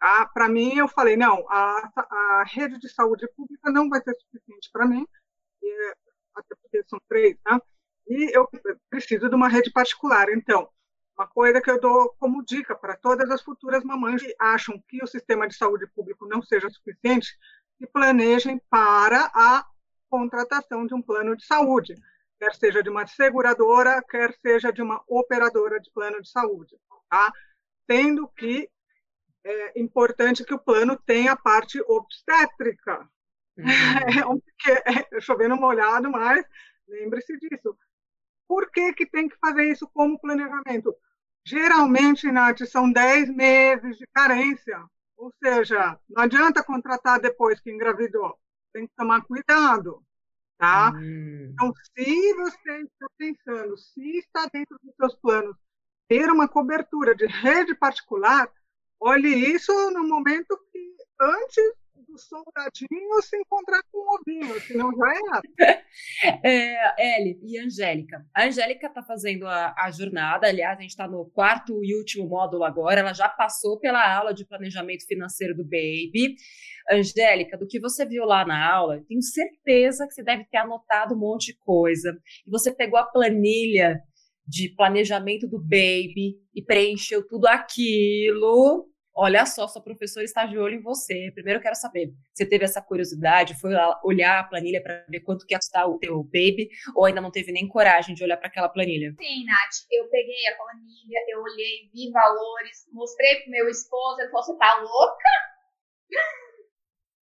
Ah, 0.00 0.26
para 0.26 0.48
mim, 0.48 0.76
eu 0.76 0.88
falei, 0.88 1.16
não, 1.16 1.44
a, 1.50 1.90
a 1.96 2.44
rede 2.44 2.78
de 2.78 2.88
saúde 2.88 3.26
pública 3.36 3.70
não 3.70 3.88
vai 3.88 4.00
ser 4.02 4.14
suficiente 4.14 4.70
para 4.72 4.86
mim, 4.86 5.06
e, 5.62 5.94
até 6.36 6.54
porque 6.54 6.84
são 6.88 7.00
três, 7.08 7.36
né? 7.44 7.60
E 8.08 8.36
eu 8.36 8.48
preciso 8.88 9.28
de 9.28 9.34
uma 9.34 9.48
rede 9.48 9.70
particular. 9.70 10.28
Então, 10.30 10.68
uma 11.18 11.26
coisa 11.26 11.60
que 11.60 11.70
eu 11.70 11.80
dou 11.80 12.14
como 12.18 12.44
dica 12.44 12.76
para 12.76 12.96
todas 12.96 13.28
as 13.30 13.42
futuras 13.42 13.82
mamães 13.82 14.22
que 14.22 14.34
acham 14.38 14.80
que 14.88 15.02
o 15.02 15.06
sistema 15.06 15.48
de 15.48 15.56
saúde 15.56 15.86
público 15.88 16.26
não 16.26 16.40
seja 16.40 16.70
suficiente, 16.70 17.36
que 17.76 17.86
planejem 17.86 18.60
para 18.70 19.30
a 19.34 19.66
contratação 20.08 20.86
de 20.86 20.94
um 20.94 21.02
plano 21.02 21.36
de 21.36 21.44
saúde, 21.44 21.94
quer 22.38 22.54
seja 22.54 22.82
de 22.82 22.88
uma 22.88 23.06
seguradora, 23.06 24.02
quer 24.08 24.32
seja 24.40 24.72
de 24.72 24.80
uma 24.80 25.02
operadora 25.08 25.80
de 25.80 25.90
plano 25.90 26.22
de 26.22 26.30
saúde, 26.30 26.78
tá? 27.10 27.32
Tendo 27.86 28.28
que 28.28 28.70
é 29.48 29.80
importante 29.80 30.44
que 30.44 30.54
o 30.54 30.58
plano 30.58 30.96
tenha 31.06 31.32
a 31.32 31.36
parte 31.36 31.80
obstétrica. 31.86 33.08
Uhum. 33.56 33.64
É 34.68 35.16
é, 35.16 35.20
chovendo 35.20 35.56
molhado, 35.56 36.10
mas 36.10 36.44
lembre-se 36.86 37.38
disso. 37.38 37.76
Por 38.46 38.70
que, 38.70 38.92
que 38.92 39.06
tem 39.06 39.28
que 39.28 39.36
fazer 39.38 39.64
isso 39.64 39.88
como 39.92 40.18
planejamento? 40.18 40.94
Geralmente, 41.44 42.30
Nath, 42.30 42.64
são 42.66 42.90
10 42.90 43.34
meses 43.34 43.96
de 43.96 44.06
carência. 44.12 44.84
Ou 45.16 45.32
seja, 45.42 45.98
não 46.08 46.22
adianta 46.24 46.62
contratar 46.62 47.20
depois 47.20 47.60
que 47.60 47.70
engravidou. 47.70 48.38
Tem 48.72 48.86
que 48.86 48.94
tomar 48.96 49.22
cuidado. 49.22 50.02
Tá? 50.58 50.92
Hum. 50.94 51.50
Então, 51.52 51.72
se 51.96 52.34
você 52.34 52.82
está 52.82 53.06
pensando, 53.16 53.76
se 53.76 54.18
está 54.18 54.46
dentro 54.52 54.76
dos 54.82 54.94
seus 54.96 55.14
planos, 55.16 55.56
ter 56.08 56.30
uma 56.30 56.48
cobertura 56.48 57.14
de 57.14 57.26
rede 57.26 57.74
particular, 57.74 58.50
olhe 59.00 59.28
isso 59.28 59.72
no 59.90 60.06
momento 60.06 60.58
que 60.72 60.78
antes 61.20 61.74
do 62.08 62.18
soldadinho 62.18 63.22
se 63.22 63.36
encontrar 63.36 63.82
com 63.92 63.98
um 63.98 64.14
ovinho, 64.14 64.60
senão 64.62 64.90
já 64.96 65.42
é. 65.58 65.84
é 66.98 67.20
Eli 67.20 67.38
e 67.42 67.58
Angélica. 67.58 68.24
A 68.34 68.44
Angélica 68.44 68.86
está 68.86 69.02
fazendo 69.02 69.46
a, 69.46 69.74
a, 69.76 69.90
jornada, 69.90 70.48
aliás, 70.48 70.78
a 70.78 70.80
gente 70.80 70.90
está 70.90 71.06
no 71.06 71.26
quarto 71.30 71.84
e 71.84 71.96
último 71.96 72.26
módulo 72.26 72.64
agora, 72.64 73.00
ela 73.00 73.12
já 73.12 73.28
passou 73.28 73.78
pela 73.78 74.16
aula 74.16 74.32
de 74.32 74.46
planejamento 74.46 75.06
financeiro 75.06 75.54
do 75.54 75.64
Baby. 75.64 76.36
Angélica, 76.90 77.58
do 77.58 77.66
que 77.66 77.78
você 77.78 78.06
viu 78.06 78.24
lá 78.24 78.46
na 78.46 78.66
aula, 78.66 79.04
tenho 79.06 79.20
certeza 79.22 80.06
que 80.06 80.14
você 80.14 80.22
deve 80.22 80.46
ter 80.46 80.56
anotado 80.56 81.14
um 81.14 81.18
monte 81.18 81.52
de 81.52 81.58
coisa. 81.58 82.18
E 82.46 82.50
você 82.50 82.72
pegou 82.74 82.98
a 82.98 83.04
planilha 83.04 84.00
de 84.48 84.70
planejamento 84.70 85.46
do 85.46 85.58
Baby 85.58 86.36
e 86.54 86.62
preencheu 86.62 87.26
tudo 87.26 87.46
aquilo 87.46 88.88
olha 89.18 89.44
só, 89.44 89.66
sua 89.66 89.82
professora 89.82 90.24
está 90.24 90.46
de 90.46 90.56
olho 90.56 90.76
em 90.76 90.80
você. 90.80 91.32
Primeiro 91.34 91.58
eu 91.58 91.62
quero 91.62 91.74
saber, 91.74 92.14
você 92.32 92.46
teve 92.46 92.64
essa 92.64 92.80
curiosidade, 92.80 93.58
foi 93.58 93.72
olhar 94.04 94.38
a 94.38 94.44
planilha 94.44 94.80
para 94.80 95.04
ver 95.08 95.20
quanto 95.20 95.44
que 95.44 95.56
custar 95.56 95.90
o 95.90 95.98
teu 95.98 96.22
baby, 96.22 96.70
ou 96.94 97.04
ainda 97.04 97.20
não 97.20 97.32
teve 97.32 97.50
nem 97.50 97.66
coragem 97.66 98.14
de 98.14 98.22
olhar 98.22 98.36
para 98.36 98.46
aquela 98.46 98.68
planilha? 98.68 99.12
Sim, 99.18 99.44
Nath, 99.44 99.86
eu 99.90 100.08
peguei 100.08 100.46
a 100.46 100.56
planilha, 100.56 101.18
eu 101.30 101.42
olhei, 101.42 101.90
vi 101.92 102.12
valores, 102.12 102.86
mostrei 102.92 103.40
pro 103.40 103.50
meu 103.50 103.68
esposo, 103.68 104.20
ele 104.20 104.30
falou, 104.30 104.46
você 104.46 104.56
tá 104.56 104.76
louca? 104.76 105.28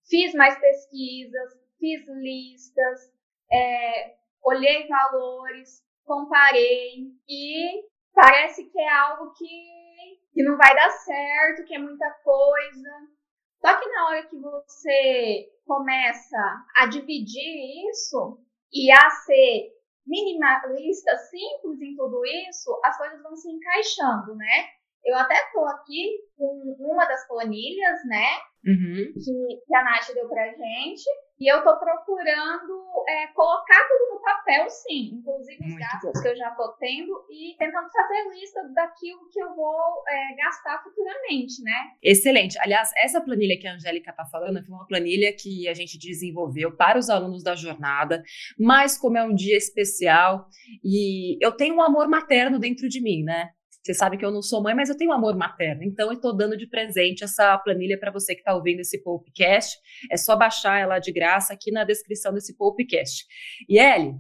fiz 0.09 0.35
mais 0.35 0.59
pesquisas, 0.59 1.53
fiz 1.79 2.07
listas, 2.09 3.13
é, 3.53 4.15
olhei 4.43 4.89
valores, 4.89 5.83
comparei 6.05 7.07
e 7.29 7.85
parece 8.15 8.65
que 8.71 8.81
é 8.81 8.89
algo 8.89 9.33
que 9.33 9.83
que 10.33 10.43
não 10.43 10.57
vai 10.57 10.75
dar 10.75 10.91
certo, 10.91 11.65
que 11.67 11.75
é 11.75 11.79
muita 11.79 12.11
coisa. 12.25 12.91
Só 13.61 13.79
que 13.79 13.89
na 13.91 14.07
hora 14.09 14.27
que 14.27 14.37
você 14.37 15.49
começa 15.65 16.65
a 16.77 16.87
dividir 16.87 17.91
isso 17.91 18.41
e 18.73 18.91
a 18.91 19.11
ser 19.11 19.71
minimalista, 20.07 21.17
simples 21.19 21.81
em 21.81 21.95
tudo 21.95 22.25
isso, 22.49 22.81
as 22.85 22.97
coisas 22.97 23.23
vão 23.23 23.37
se 23.37 23.49
encaixando, 23.51 24.35
né? 24.35 24.71
Eu 25.05 25.17
até 25.17 25.35
tô 25.53 25.65
aqui 25.67 26.19
com 26.37 26.77
uma 26.79 27.05
das 27.07 27.27
planilhas, 27.27 27.99
né? 28.07 28.27
Uhum. 28.65 29.13
Que, 29.15 29.61
que 29.67 29.75
a 29.75 29.83
Nath 29.83 30.15
deu 30.15 30.29
pra 30.29 30.47
gente. 30.47 31.03
E 31.41 31.53
eu 31.53 31.59
tô 31.65 31.77
procurando 31.77 33.05
é, 33.09 33.27
colocar 33.35 33.89
tudo 33.89 34.15
no 34.15 34.23
papel, 34.23 34.71
sim. 34.71 35.11
Inclusive 35.15 35.59
os 35.61 35.67
Muito 35.67 35.81
gastos 35.81 36.13
bom. 36.15 36.23
que 36.23 36.29
eu 36.29 36.37
já 36.37 36.51
tô 36.53 36.73
tendo 36.79 37.27
e 37.29 37.57
tentando 37.59 37.89
fazer 37.91 38.29
lista 38.31 38.63
daquilo 38.73 39.29
que 39.29 39.43
eu 39.43 39.53
vou 39.57 40.05
é, 40.09 40.37
gastar 40.37 40.81
futuramente, 40.85 41.61
né? 41.65 41.91
Excelente. 42.01 42.57
Aliás, 42.61 42.93
essa 42.97 43.21
planilha 43.21 43.59
que 43.59 43.67
a 43.67 43.75
Angélica 43.75 44.13
tá 44.13 44.25
falando 44.27 44.65
foi 44.65 44.73
uma 44.73 44.87
planilha 44.87 45.35
que 45.37 45.67
a 45.67 45.75
gente 45.75 45.99
desenvolveu 45.99 46.77
para 46.77 46.97
os 46.97 47.11
alunos 47.11 47.43
da 47.43 47.57
jornada, 47.57 48.23
mas 48.57 48.97
como 48.97 49.19
é 49.19 49.25
um 49.25 49.35
dia 49.35 49.57
especial 49.57 50.47
e 50.85 51.45
eu 51.45 51.51
tenho 51.51 51.75
um 51.75 51.83
amor 51.83 52.09
materno 52.09 52.61
dentro 52.61 52.89
de 52.89 53.03
mim, 53.03 53.25
né? 53.25 53.51
Você 53.83 53.95
sabe 53.95 54.17
que 54.17 54.25
eu 54.25 54.31
não 54.31 54.43
sou 54.43 54.63
mãe, 54.63 54.75
mas 54.75 54.89
eu 54.89 54.97
tenho 54.97 55.13
amor 55.13 55.37
materno. 55.37 55.83
Então, 55.83 56.09
eu 56.09 56.15
estou 56.15 56.37
dando 56.37 56.57
de 56.57 56.69
presente 56.69 57.25
essa 57.25 57.59
planilha 57.59 57.99
para 57.99 58.13
você 58.13 58.35
que 58.35 58.41
está 58.41 58.55
ouvindo 58.55 58.81
esse 58.81 59.03
podcast. 59.03 59.77
É 60.11 60.17
só 60.17 60.37
baixar 60.37 60.79
ela 60.79 61.01
de 61.01 61.13
graça 61.13 61.53
aqui 61.53 61.73
na 61.73 61.83
descrição 61.83 62.33
desse 62.33 62.57
podcast. 62.57 63.25
E, 63.69 63.79
Eli, 63.79 64.15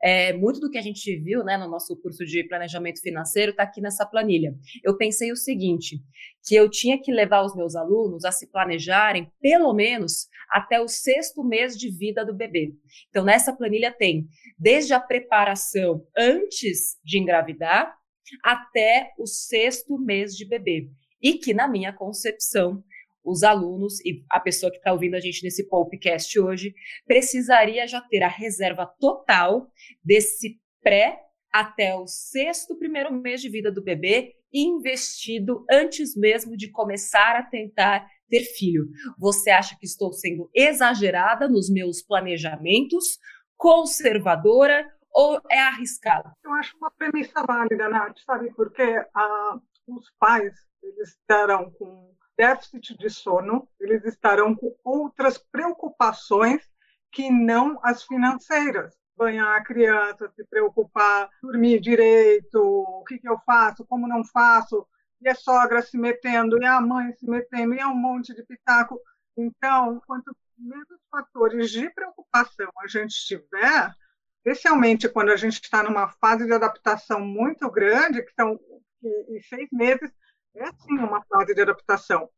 é, 0.00 0.32
muito 0.32 0.60
do 0.60 0.70
que 0.70 0.78
a 0.78 0.82
gente 0.82 1.16
viu 1.16 1.42
né, 1.42 1.56
no 1.56 1.68
nosso 1.68 2.00
curso 2.00 2.24
de 2.24 2.44
planejamento 2.44 3.00
financeiro 3.00 3.50
está 3.50 3.64
aqui 3.64 3.80
nessa 3.80 4.06
planilha. 4.06 4.54
Eu 4.84 4.96
pensei 4.96 5.32
o 5.32 5.36
seguinte: 5.36 5.98
que 6.46 6.54
eu 6.54 6.70
tinha 6.70 7.00
que 7.00 7.12
levar 7.12 7.42
os 7.42 7.56
meus 7.56 7.74
alunos 7.74 8.24
a 8.24 8.30
se 8.30 8.48
planejarem 8.50 9.30
pelo 9.40 9.72
menos 9.74 10.28
até 10.48 10.80
o 10.80 10.86
sexto 10.86 11.42
mês 11.42 11.76
de 11.76 11.90
vida 11.90 12.24
do 12.24 12.34
bebê. 12.34 12.72
Então, 13.08 13.24
nessa 13.24 13.52
planilha 13.52 13.90
tem 13.92 14.28
desde 14.56 14.94
a 14.94 15.00
preparação 15.00 16.06
antes 16.16 16.96
de 17.04 17.18
engravidar 17.18 17.98
até 18.42 19.12
o 19.18 19.26
sexto 19.26 19.98
mês 19.98 20.34
de 20.34 20.46
bebê. 20.46 20.88
E 21.20 21.34
que, 21.34 21.52
na 21.52 21.66
minha 21.68 21.92
concepção, 21.92 22.82
os 23.24 23.42
alunos 23.42 24.00
e 24.04 24.24
a 24.30 24.40
pessoa 24.40 24.70
que 24.70 24.78
está 24.78 24.92
ouvindo 24.92 25.14
a 25.14 25.20
gente 25.20 25.42
nesse 25.42 25.68
podcast 25.68 26.38
hoje 26.38 26.74
precisaria 27.06 27.86
já 27.86 28.00
ter 28.00 28.22
a 28.22 28.28
reserva 28.28 28.86
total 28.98 29.70
desse 30.02 30.58
pré 30.82 31.20
até 31.52 31.94
o 31.94 32.06
sexto 32.06 32.78
primeiro 32.78 33.12
mês 33.12 33.40
de 33.40 33.48
vida 33.48 33.70
do 33.70 33.82
bebê 33.82 34.34
investido 34.52 35.64
antes 35.70 36.16
mesmo 36.16 36.56
de 36.56 36.70
começar 36.70 37.36
a 37.36 37.42
tentar 37.42 38.06
ter 38.28 38.44
filho. 38.44 38.86
Você 39.18 39.50
acha 39.50 39.76
que 39.78 39.86
estou 39.86 40.12
sendo 40.12 40.50
exagerada 40.54 41.48
nos 41.48 41.70
meus 41.70 42.02
planejamentos, 42.02 43.18
conservadora 43.56 44.86
ou 45.12 45.40
é 45.50 45.60
arriscado? 45.60 46.30
Eu 46.42 46.52
acho 46.54 46.76
uma 46.76 46.90
premissa 46.90 47.42
válida, 47.46 47.88
Nath, 47.88 48.18
sabe? 48.24 48.52
Porque 48.54 49.04
ah, 49.14 49.58
os 49.86 50.10
pais 50.18 50.54
eles 50.82 51.08
estarão 51.10 51.70
com 51.72 52.14
déficit 52.36 52.96
de 52.96 53.10
sono, 53.10 53.68
eles 53.80 54.04
estarão 54.04 54.54
com 54.54 54.74
outras 54.84 55.38
preocupações 55.38 56.62
que 57.10 57.30
não 57.30 57.80
as 57.82 58.04
financeiras. 58.04 58.96
Banhar 59.16 59.56
a 59.56 59.64
criança, 59.64 60.30
se 60.36 60.44
preocupar, 60.44 61.28
dormir 61.42 61.80
direito, 61.80 62.60
o 62.60 63.02
que, 63.04 63.18
que 63.18 63.28
eu 63.28 63.36
faço, 63.44 63.84
como 63.86 64.06
não 64.06 64.24
faço, 64.24 64.86
e 65.20 65.28
a 65.28 65.34
sogra 65.34 65.82
se 65.82 65.98
metendo, 65.98 66.56
e 66.62 66.64
a 66.64 66.80
mãe 66.80 67.12
se 67.14 67.28
metendo, 67.28 67.74
e 67.74 67.80
é 67.80 67.86
um 67.86 67.96
monte 67.96 68.32
de 68.32 68.44
pitaco. 68.44 69.00
Então, 69.36 70.00
quanto 70.06 70.36
menos 70.56 71.00
fatores 71.10 71.70
de 71.70 71.90
preocupação 71.90 72.70
a 72.78 72.86
gente 72.86 73.14
tiver, 73.26 73.92
especialmente 74.44 75.08
quando 75.08 75.30
a 75.30 75.36
gente 75.36 75.60
está 75.60 75.82
numa 75.82 76.08
fase 76.08 76.46
de 76.46 76.52
adaptação 76.52 77.20
muito 77.20 77.70
grande, 77.70 78.22
que 78.22 78.32
são 78.34 78.58
seis 79.48 79.68
meses 79.72 80.10
é 80.54 80.66
sim 80.72 80.98
uma 80.98 81.22
fase 81.24 81.54
de 81.54 81.60
adaptação. 81.60 82.28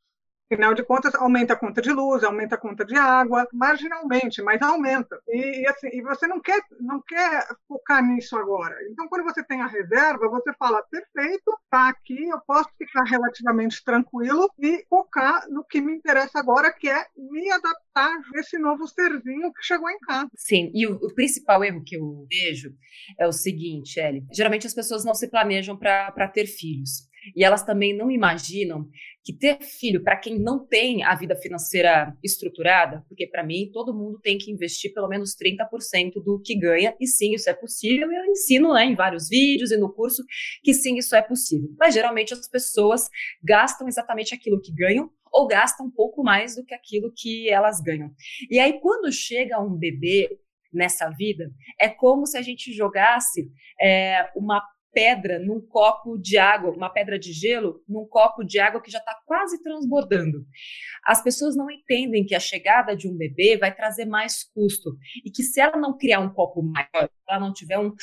Afinal 0.53 0.75
de 0.75 0.83
contas, 0.83 1.15
aumenta 1.15 1.53
a 1.53 1.57
conta 1.57 1.81
de 1.81 1.93
luz, 1.93 2.25
aumenta 2.25 2.57
a 2.57 2.59
conta 2.59 2.85
de 2.85 2.97
água, 2.97 3.47
marginalmente, 3.53 4.43
mas 4.43 4.61
aumenta. 4.61 5.17
E, 5.29 5.63
e, 5.63 5.69
assim, 5.69 5.89
e 5.93 6.03
você 6.03 6.27
não 6.27 6.41
quer, 6.41 6.61
não 6.81 7.01
quer 7.01 7.47
focar 7.69 8.05
nisso 8.05 8.37
agora. 8.37 8.75
Então, 8.91 9.07
quando 9.09 9.23
você 9.23 9.45
tem 9.45 9.61
a 9.61 9.69
reserva, 9.69 10.29
você 10.29 10.53
fala, 10.59 10.83
perfeito, 10.91 11.57
está 11.63 11.89
aqui, 11.89 12.29
eu 12.29 12.41
posso 12.41 12.69
ficar 12.77 13.05
relativamente 13.05 13.85
tranquilo 13.85 14.51
e 14.59 14.85
focar 14.89 15.49
no 15.49 15.65
que 15.65 15.81
me 15.81 15.95
interessa 15.95 16.41
agora, 16.41 16.73
que 16.73 16.89
é 16.89 17.07
me 17.17 17.49
adaptar 17.53 18.11
a 18.35 18.41
esse 18.41 18.59
novo 18.59 18.89
serzinho 18.89 19.53
que 19.53 19.63
chegou 19.63 19.89
em 19.89 20.01
casa. 20.01 20.29
Sim, 20.35 20.73
e 20.75 20.85
o, 20.85 20.97
o 20.97 21.15
principal 21.15 21.63
erro 21.63 21.85
que 21.87 21.97
eu 21.97 22.27
vejo 22.29 22.73
é 23.21 23.27
o 23.27 23.33
seguinte, 23.33 24.01
Ellie. 24.01 24.27
Geralmente 24.33 24.67
as 24.67 24.75
pessoas 24.75 25.05
não 25.05 25.15
se 25.15 25.31
planejam 25.31 25.77
para 25.77 26.29
ter 26.29 26.47
filhos. 26.47 27.09
E 27.37 27.45
elas 27.45 27.63
também 27.63 27.97
não 27.97 28.11
imaginam 28.11 28.89
que 29.23 29.37
ter 29.37 29.59
filho, 29.63 30.03
para 30.03 30.17
quem 30.17 30.39
não 30.39 30.67
tem 30.67 31.03
a 31.05 31.15
vida 31.15 31.37
financeira 31.37 32.17
estruturada, 32.25 33.05
porque 33.09 33.27
para 33.27 33.45
mim 33.45 33.71
todo 33.73 33.95
mundo 33.95 34.19
tem 34.21 34.39
que 34.39 34.51
investir 34.51 34.93
pelo 34.95 35.09
menos 35.09 35.37
30% 35.37 36.23
do 36.25 36.41
que 36.43 36.59
ganha, 36.59 36.97
e 36.99 37.07
sim, 37.07 37.35
isso 37.35 37.49
é 37.49 37.55
possível. 37.55 38.11
Eu 38.11 38.25
ensino 38.27 38.73
né, 38.73 38.85
em 38.87 38.95
vários 38.95 39.29
vídeos 39.29 39.71
e 39.71 39.77
no 39.77 39.93
curso 39.93 40.23
que 40.63 40.73
sim, 40.73 40.97
isso 40.97 41.15
é 41.15 41.23
possível. 41.23 41.69
Mas 41.79 41.95
geralmente 41.95 42.33
as 42.33 42.49
pessoas 42.49 43.09
gastam 43.43 43.87
exatamente 43.89 44.35
aquilo 44.35 44.61
que 44.61 44.73
ganham 44.73 45.11
ou 45.33 45.47
gastam 45.47 45.87
um 45.87 45.91
pouco 45.91 46.23
mais 46.23 46.57
do 46.57 46.65
que 46.65 46.75
aquilo 46.75 47.13
que 47.15 47.49
elas 47.49 47.81
ganham. 47.81 48.11
E 48.51 48.59
aí, 48.59 48.81
quando 48.81 49.13
chega 49.13 49.61
um 49.61 49.77
bebê 49.77 50.29
nessa 50.73 51.09
vida, 51.11 51.51
é 51.79 51.89
como 51.89 52.27
se 52.27 52.37
a 52.37 52.43
gente 52.43 52.73
jogasse 52.73 53.49
é, 53.81 54.31
uma 54.35 54.63
pedra 54.93 55.39
num 55.39 55.61
copo 55.61 56.19
de 56.19 56.39
água, 56.39 56.71
uma 56.71 56.91
pedra 56.91 57.19
de 57.19 57.33
gelo 57.33 57.83
num 57.89 58.07
copo 58.07 58.45
de 58.45 58.59
água 58.59 58.83
que 58.83 58.91
já 58.91 58.99
está 58.99 59.15
quase 59.27 59.63
transbordando. 59.63 60.45
As 61.05 61.23
pessoas 61.23 61.57
não 61.57 61.71
entendem 61.71 62.25
que 62.25 62.35
a 62.35 62.41
chegada 62.41 62.97
de 62.97 63.09
um 63.09 63.17
bebê 63.17 63.57
vai 63.57 63.75
trazer 63.75 64.05
mais 64.05 64.45
custo 64.45 64.91
e 65.25 65.31
que 65.31 65.43
se 65.43 65.61
ela 65.61 65.77
não 65.77 65.97
criar 65.97 66.21
um 66.21 66.33
copo 66.33 66.63
maior, 66.63 67.11
ela 67.29 67.41
não 67.41 67.53
tiver 67.53 67.79
um 67.79 67.95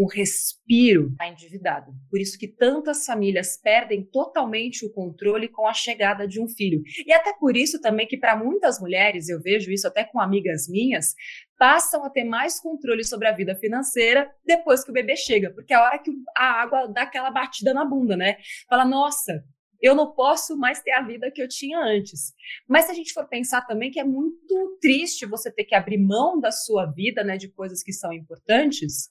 um 0.00 0.06
respiro, 0.06 1.10
está 1.10 1.28
endividado. 1.28 1.92
Por 2.10 2.18
isso 2.18 2.38
que 2.38 2.48
tantas 2.48 3.04
famílias 3.04 3.58
perdem 3.62 4.02
totalmente 4.02 4.86
o 4.86 4.90
controle 4.90 5.46
com 5.46 5.66
a 5.66 5.74
chegada 5.74 6.26
de 6.26 6.40
um 6.40 6.48
filho. 6.48 6.82
E 7.06 7.12
até 7.12 7.34
por 7.34 7.54
isso 7.54 7.78
também 7.82 8.06
que 8.06 8.16
para 8.16 8.34
muitas 8.34 8.80
mulheres, 8.80 9.28
eu 9.28 9.42
vejo 9.42 9.70
isso 9.70 9.86
até 9.86 10.02
com 10.02 10.18
amigas 10.18 10.66
minhas, 10.68 11.14
passam 11.58 12.02
a 12.02 12.08
ter 12.08 12.24
mais 12.24 12.58
controle 12.58 13.04
sobre 13.04 13.28
a 13.28 13.32
vida 13.32 13.54
financeira 13.54 14.30
depois 14.42 14.82
que 14.82 14.90
o 14.90 14.94
bebê 14.94 15.16
chega, 15.16 15.50
porque 15.50 15.74
é 15.74 15.76
a 15.76 15.82
hora 15.82 15.98
que 15.98 16.10
a 16.34 16.62
água 16.62 16.86
dá 16.86 17.02
aquela 17.02 17.30
batida 17.30 17.74
na 17.74 17.84
bunda, 17.84 18.16
né? 18.16 18.38
Fala, 18.70 18.86
nossa, 18.86 19.44
eu 19.82 19.94
não 19.94 20.14
posso 20.14 20.56
mais 20.56 20.80
ter 20.80 20.92
a 20.92 21.02
vida 21.02 21.30
que 21.30 21.42
eu 21.42 21.48
tinha 21.48 21.78
antes. 21.78 22.32
Mas 22.66 22.86
se 22.86 22.92
a 22.92 22.94
gente 22.94 23.12
for 23.12 23.28
pensar 23.28 23.66
também 23.66 23.90
que 23.90 24.00
é 24.00 24.04
muito 24.04 24.78
triste 24.80 25.26
você 25.26 25.52
ter 25.52 25.64
que 25.64 25.74
abrir 25.74 25.98
mão 25.98 26.40
da 26.40 26.50
sua 26.50 26.86
vida, 26.86 27.22
né, 27.22 27.36
de 27.36 27.48
coisas 27.50 27.82
que 27.82 27.92
são 27.92 28.12
importantes, 28.14 29.10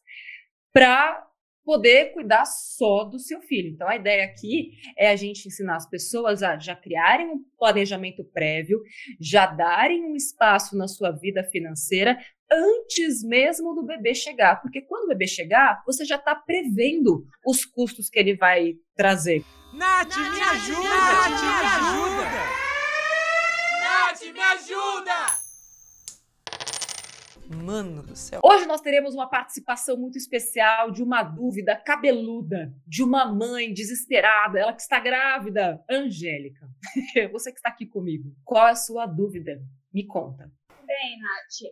para 0.72 1.26
poder 1.70 2.14
cuidar 2.14 2.46
só 2.46 3.04
do 3.04 3.20
seu 3.20 3.42
filho. 3.42 3.70
Então, 3.70 3.88
a 3.88 3.96
ideia 3.96 4.26
aqui 4.26 4.72
é 4.98 5.12
a 5.12 5.16
gente 5.16 5.48
ensinar 5.48 5.76
as 5.76 5.88
pessoas 5.88 6.42
a 6.42 6.58
já 6.58 6.76
criarem 6.76 7.28
um 7.28 7.44
planejamento 7.60 8.24
prévio, 8.24 8.82
já 9.22 9.46
darem 9.46 10.04
um 10.04 10.16
espaço 10.16 10.76
na 10.76 10.88
sua 10.88 11.12
vida 11.12 11.44
financeira 11.44 12.18
antes 12.52 13.24
mesmo 13.24 13.76
do 13.76 13.86
bebê 13.86 14.16
chegar. 14.16 14.60
Porque 14.62 14.82
quando 14.82 15.04
o 15.04 15.10
bebê 15.10 15.28
chegar, 15.28 15.84
você 15.86 16.04
já 16.06 16.16
está 16.16 16.34
prevendo 16.34 17.24
os 17.46 17.64
custos 17.66 18.10
que 18.10 18.18
ele 18.18 18.36
vai 18.36 18.74
trazer. 18.96 19.44
Nath, 19.72 20.10
Nath 20.10 20.18
me 20.18 20.42
ajuda! 20.42 20.90
Nath, 20.90 21.42
me 21.42 21.60
ajuda! 21.78 22.26
Nath, 23.84 24.34
me 24.34 24.40
ajuda! 24.42 25.39
Mano 27.70 28.02
do 28.02 28.16
céu. 28.16 28.42
Hoje 28.44 28.66
nós 28.66 28.82
teremos 28.82 29.14
uma 29.14 29.30
participação 29.30 29.96
muito 29.96 30.18
especial 30.18 30.90
de 30.90 31.04
uma 31.04 31.22
dúvida 31.22 31.76
cabeluda, 31.76 32.74
de 32.88 33.04
uma 33.04 33.32
mãe 33.32 33.72
desesperada, 33.72 34.60
ela 34.60 34.74
que 34.74 34.82
está 34.82 35.00
grávida, 35.00 35.80
Angélica. 35.88 36.68
Você 37.32 37.52
que 37.52 37.60
está 37.60 37.70
aqui 37.70 37.86
comigo, 37.86 38.34
qual 38.44 38.68
é 38.68 38.72
a 38.72 38.76
sua 38.76 39.06
dúvida? 39.06 39.62
Me 39.94 40.04
conta. 40.08 40.52
Bem, 40.84 41.20
Nath, 41.20 41.72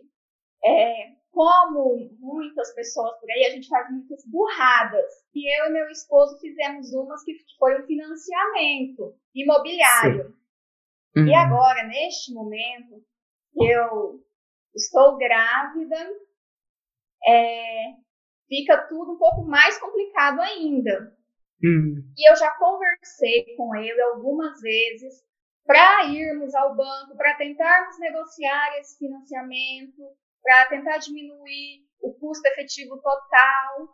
é, 0.64 1.16
como 1.32 2.08
muitas 2.20 2.72
pessoas 2.76 3.18
por 3.18 3.28
aí, 3.32 3.46
a 3.46 3.50
gente 3.50 3.66
faz 3.66 3.90
muitas 3.90 4.24
burradas. 4.24 5.04
E 5.34 5.60
eu 5.60 5.66
e 5.66 5.72
meu 5.72 5.88
esposo 5.88 6.38
fizemos 6.38 6.92
umas 6.92 7.24
que 7.24 7.34
foi 7.58 7.82
um 7.82 7.84
financiamento 7.84 9.16
imobiliário. 9.34 10.32
Uhum. 11.16 11.26
E 11.26 11.34
agora, 11.34 11.88
neste 11.88 12.32
momento, 12.32 13.04
eu 13.56 14.27
estou 14.78 15.16
grávida, 15.18 15.96
é, 17.26 17.94
fica 18.48 18.86
tudo 18.88 19.12
um 19.12 19.18
pouco 19.18 19.42
mais 19.44 19.78
complicado 19.78 20.40
ainda. 20.40 21.16
Hum. 21.62 22.12
E 22.16 22.30
eu 22.30 22.36
já 22.36 22.50
conversei 22.52 23.56
com 23.56 23.74
ele 23.74 24.00
algumas 24.00 24.60
vezes 24.60 25.22
para 25.66 26.06
irmos 26.06 26.54
ao 26.54 26.74
banco, 26.74 27.16
para 27.16 27.36
tentarmos 27.36 27.98
negociar 27.98 28.78
esse 28.78 28.96
financiamento, 28.98 30.16
para 30.42 30.66
tentar 30.66 30.98
diminuir 30.98 31.84
o 32.00 32.14
custo 32.14 32.46
efetivo 32.48 32.96
total 32.98 33.88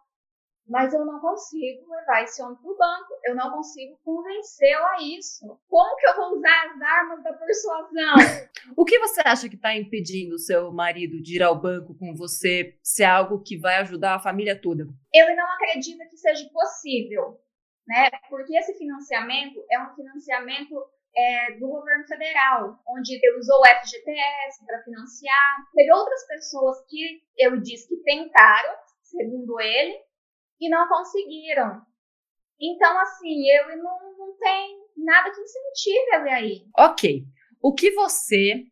mas 0.67 0.95
eu 0.95 1.05
não 1.05 1.21
consigo 1.21 1.91
levar 1.91 2.23
esse 2.23 2.43
homem 2.43 2.57
para 2.57 2.71
o 2.71 2.77
banco, 2.77 3.21
eu 3.25 3.35
não 3.35 3.51
consigo 3.51 3.99
convencê-lo 4.03 4.85
a 4.85 5.03
isso. 5.03 5.61
Como 5.69 5.97
que 5.97 6.09
eu 6.09 6.17
vou 6.17 6.39
usar 6.39 6.67
as 6.67 6.81
armas 6.81 7.23
da 7.23 7.33
persuasão? 7.35 8.15
o 8.77 8.85
que 8.85 8.99
você 8.99 9.21
acha 9.25 9.49
que 9.49 9.57
está 9.57 9.75
impedindo 9.75 10.35
o 10.35 10.39
seu 10.39 10.73
marido 10.73 11.21
de 11.23 11.37
ir 11.37 11.43
ao 11.43 11.61
banco 11.61 11.95
com 11.95 12.15
você 12.15 12.79
se 12.83 13.03
é 13.03 13.07
algo 13.07 13.43
que 13.43 13.59
vai 13.59 13.77
ajudar 13.77 14.15
a 14.15 14.21
família 14.21 14.59
toda? 14.61 14.87
Ele 15.13 15.35
não 15.35 15.47
acredita 15.53 16.07
que 16.07 16.17
seja 16.17 16.49
possível, 16.51 17.39
né? 17.87 18.11
Porque 18.31 18.57
esse 18.57 18.73
financiamento 18.79 19.63
é 19.71 19.83
um 19.83 19.95
financiamento 19.95 20.75
é, 21.17 21.53
do 21.59 21.69
governo 21.69 22.07
federal, 22.07 22.79
onde 22.89 23.15
ele 23.15 23.39
usou 23.39 23.61
o 23.61 23.67
FGTS 23.67 24.65
para 24.67 24.83
financiar. 24.83 25.57
Teve 25.75 25.93
outras 25.93 26.27
pessoas 26.27 26.79
que 26.89 27.23
eu 27.39 27.61
disse 27.61 27.89
que 27.89 28.03
tentaram, 28.03 28.75
segundo 29.03 29.61
ele, 29.61 30.03
e 30.67 30.71
não 30.71 30.89
conseguiram. 30.89 31.83
Então, 32.61 32.99
assim, 33.01 33.47
eu 33.51 33.77
não, 33.77 34.17
não 34.17 34.37
tem 34.39 34.79
nada 34.97 35.31
que 35.31 35.41
incentive 35.41 36.15
ele 36.15 36.31
aí. 36.31 36.67
Ok. 36.79 37.25
O 37.61 37.75
que 37.75 37.91
você, 37.93 38.65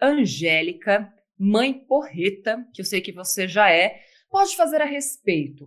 Angélica, 0.00 1.12
mãe 1.38 1.72
porreta, 1.72 2.64
que 2.74 2.80
eu 2.80 2.84
sei 2.84 3.00
que 3.00 3.12
você 3.12 3.48
já 3.48 3.70
é, 3.70 4.00
pode 4.30 4.56
fazer 4.56 4.80
a 4.80 4.86
respeito? 4.86 5.66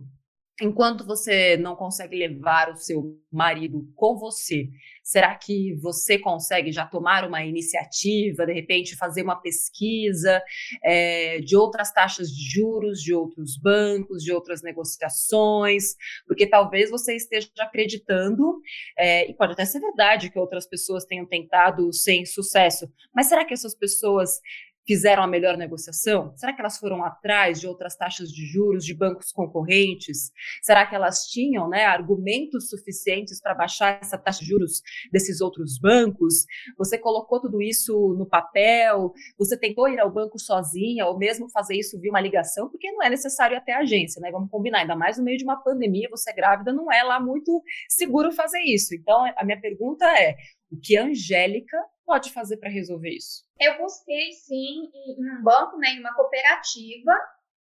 Enquanto 0.60 1.04
você 1.04 1.56
não 1.58 1.76
consegue 1.76 2.16
levar 2.16 2.70
o 2.70 2.76
seu 2.76 3.14
marido 3.30 3.86
com 3.94 4.16
você, 4.16 4.70
será 5.02 5.34
que 5.34 5.74
você 5.82 6.18
consegue 6.18 6.72
já 6.72 6.86
tomar 6.86 7.26
uma 7.26 7.44
iniciativa, 7.44 8.46
de 8.46 8.54
repente 8.54 8.96
fazer 8.96 9.22
uma 9.22 9.36
pesquisa 9.36 10.42
é, 10.82 11.40
de 11.40 11.54
outras 11.54 11.92
taxas 11.92 12.30
de 12.30 12.50
juros, 12.50 13.02
de 13.02 13.12
outros 13.12 13.58
bancos, 13.58 14.22
de 14.22 14.32
outras 14.32 14.62
negociações? 14.62 15.94
Porque 16.26 16.46
talvez 16.46 16.90
você 16.90 17.14
esteja 17.14 17.50
acreditando, 17.60 18.58
é, 18.98 19.30
e 19.30 19.34
pode 19.34 19.52
até 19.52 19.66
ser 19.66 19.80
verdade 19.80 20.30
que 20.30 20.38
outras 20.38 20.66
pessoas 20.66 21.04
tenham 21.04 21.26
tentado 21.26 21.92
sem 21.92 22.24
sucesso, 22.24 22.90
mas 23.14 23.26
será 23.26 23.44
que 23.44 23.52
essas 23.52 23.74
pessoas 23.74 24.40
fizeram 24.86 25.22
a 25.22 25.26
melhor 25.26 25.56
negociação? 25.56 26.32
Será 26.36 26.52
que 26.52 26.60
elas 26.60 26.78
foram 26.78 27.04
atrás 27.04 27.60
de 27.60 27.66
outras 27.66 27.96
taxas 27.96 28.30
de 28.30 28.46
juros 28.46 28.84
de 28.84 28.94
bancos 28.94 29.32
concorrentes? 29.32 30.30
Será 30.62 30.86
que 30.86 30.94
elas 30.94 31.26
tinham 31.26 31.68
né, 31.68 31.84
argumentos 31.84 32.70
suficientes 32.70 33.40
para 33.40 33.54
baixar 33.54 33.98
essa 34.00 34.16
taxa 34.16 34.40
de 34.40 34.46
juros 34.46 34.80
desses 35.12 35.40
outros 35.40 35.78
bancos? 35.78 36.46
Você 36.78 36.96
colocou 36.96 37.40
tudo 37.40 37.60
isso 37.60 38.14
no 38.16 38.26
papel? 38.26 39.12
Você 39.38 39.58
tentou 39.58 39.88
ir 39.88 39.98
ao 39.98 40.12
banco 40.12 40.38
sozinha 40.38 41.06
ou 41.06 41.18
mesmo 41.18 41.50
fazer 41.50 41.76
isso 41.76 42.00
via 42.00 42.10
uma 42.10 42.20
ligação? 42.20 42.68
Porque 42.70 42.90
não 42.92 43.02
é 43.02 43.10
necessário 43.10 43.56
até 43.56 43.72
a 43.72 43.80
agência, 43.80 44.20
né? 44.20 44.30
Vamos 44.30 44.50
combinar, 44.50 44.80
ainda 44.80 44.96
mais 44.96 45.18
no 45.18 45.24
meio 45.24 45.38
de 45.38 45.44
uma 45.44 45.56
pandemia, 45.56 46.08
você 46.10 46.32
grávida, 46.32 46.72
não 46.72 46.92
é 46.92 47.02
lá 47.02 47.20
muito 47.20 47.62
seguro 47.88 48.32
fazer 48.32 48.60
isso. 48.60 48.94
Então, 48.94 49.24
a 49.36 49.44
minha 49.44 49.60
pergunta 49.60 50.04
é: 50.18 50.36
o 50.70 50.78
que 50.80 50.96
a 50.96 51.04
Angélica 51.04 51.76
pode 52.06 52.32
fazer 52.32 52.56
para 52.56 52.70
resolver 52.70 53.10
isso? 53.10 53.44
Eu 53.60 53.76
busquei, 53.78 54.32
sim, 54.32 54.88
em 54.94 55.38
um 55.38 55.42
banco, 55.42 55.76
né, 55.76 55.88
em 55.88 56.00
uma 56.00 56.14
cooperativa, 56.14 57.12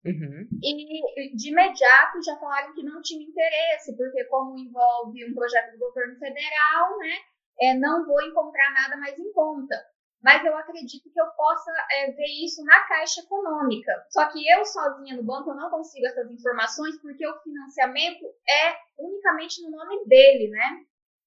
Uhum. 0.05 0.47
E 0.63 1.35
de 1.35 1.49
imediato 1.49 2.23
já 2.23 2.37
falaram 2.37 2.73
que 2.73 2.83
não 2.83 3.01
tinha 3.01 3.21
interesse, 3.21 3.95
porque 3.97 4.23
como 4.25 4.57
envolve 4.57 5.29
um 5.29 5.33
projeto 5.33 5.73
do 5.73 5.79
governo 5.79 6.17
federal, 6.17 6.97
né, 6.99 7.17
é, 7.59 7.73
não 7.73 8.05
vou 8.05 8.21
encontrar 8.21 8.73
nada 8.73 8.97
mais 8.97 9.19
em 9.19 9.31
conta. 9.33 9.75
Mas 10.21 10.43
eu 10.45 10.55
acredito 10.57 11.09
que 11.11 11.19
eu 11.19 11.27
possa 11.27 11.71
é, 11.91 12.11
ver 12.11 12.45
isso 12.45 12.63
na 12.65 12.79
Caixa 12.87 13.21
Econômica. 13.21 14.05
Só 14.09 14.25
que 14.29 14.49
eu 14.49 14.65
sozinha 14.65 15.15
no 15.15 15.23
banco 15.23 15.49
eu 15.49 15.55
não 15.55 15.69
consigo 15.69 16.05
essas 16.07 16.29
informações 16.29 16.99
porque 17.01 17.25
o 17.25 17.39
financiamento 17.39 18.25
é 18.25 18.75
unicamente 18.97 19.61
no 19.63 19.71
nome 19.71 20.05
dele, 20.05 20.49
né? 20.49 20.83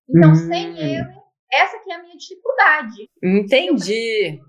Então, 0.09 0.31
uhum. 0.31 0.37
sem 0.37 0.79
ele, 0.79 1.23
essa 1.53 1.79
que 1.81 1.93
é 1.93 1.95
a 1.95 2.03
minha 2.03 2.17
dificuldade. 2.17 3.11
Entendi. 3.23 4.41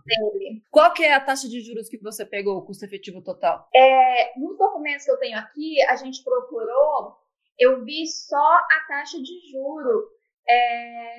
Qual 0.72 0.94
que 0.94 1.04
é 1.04 1.14
a 1.14 1.20
taxa 1.20 1.50
de 1.50 1.62
juros 1.62 1.90
que 1.90 1.98
você 1.98 2.26
pegou, 2.26 2.58
o 2.58 2.66
custo 2.66 2.86
efetivo 2.86 3.22
total? 3.22 3.68
É, 3.76 4.40
nos 4.40 4.58
documentos 4.58 5.06
que 5.06 5.12
eu 5.12 5.20
tenho 5.20 5.38
aqui, 5.38 5.82
a 5.84 5.96
gente 5.96 6.24
procurou, 6.24 7.18
eu 7.60 7.84
vi 7.84 8.08
só 8.08 8.38
a 8.38 8.86
taxa 8.88 9.18
de 9.18 9.52
juro 9.52 10.08
é, 10.48 11.18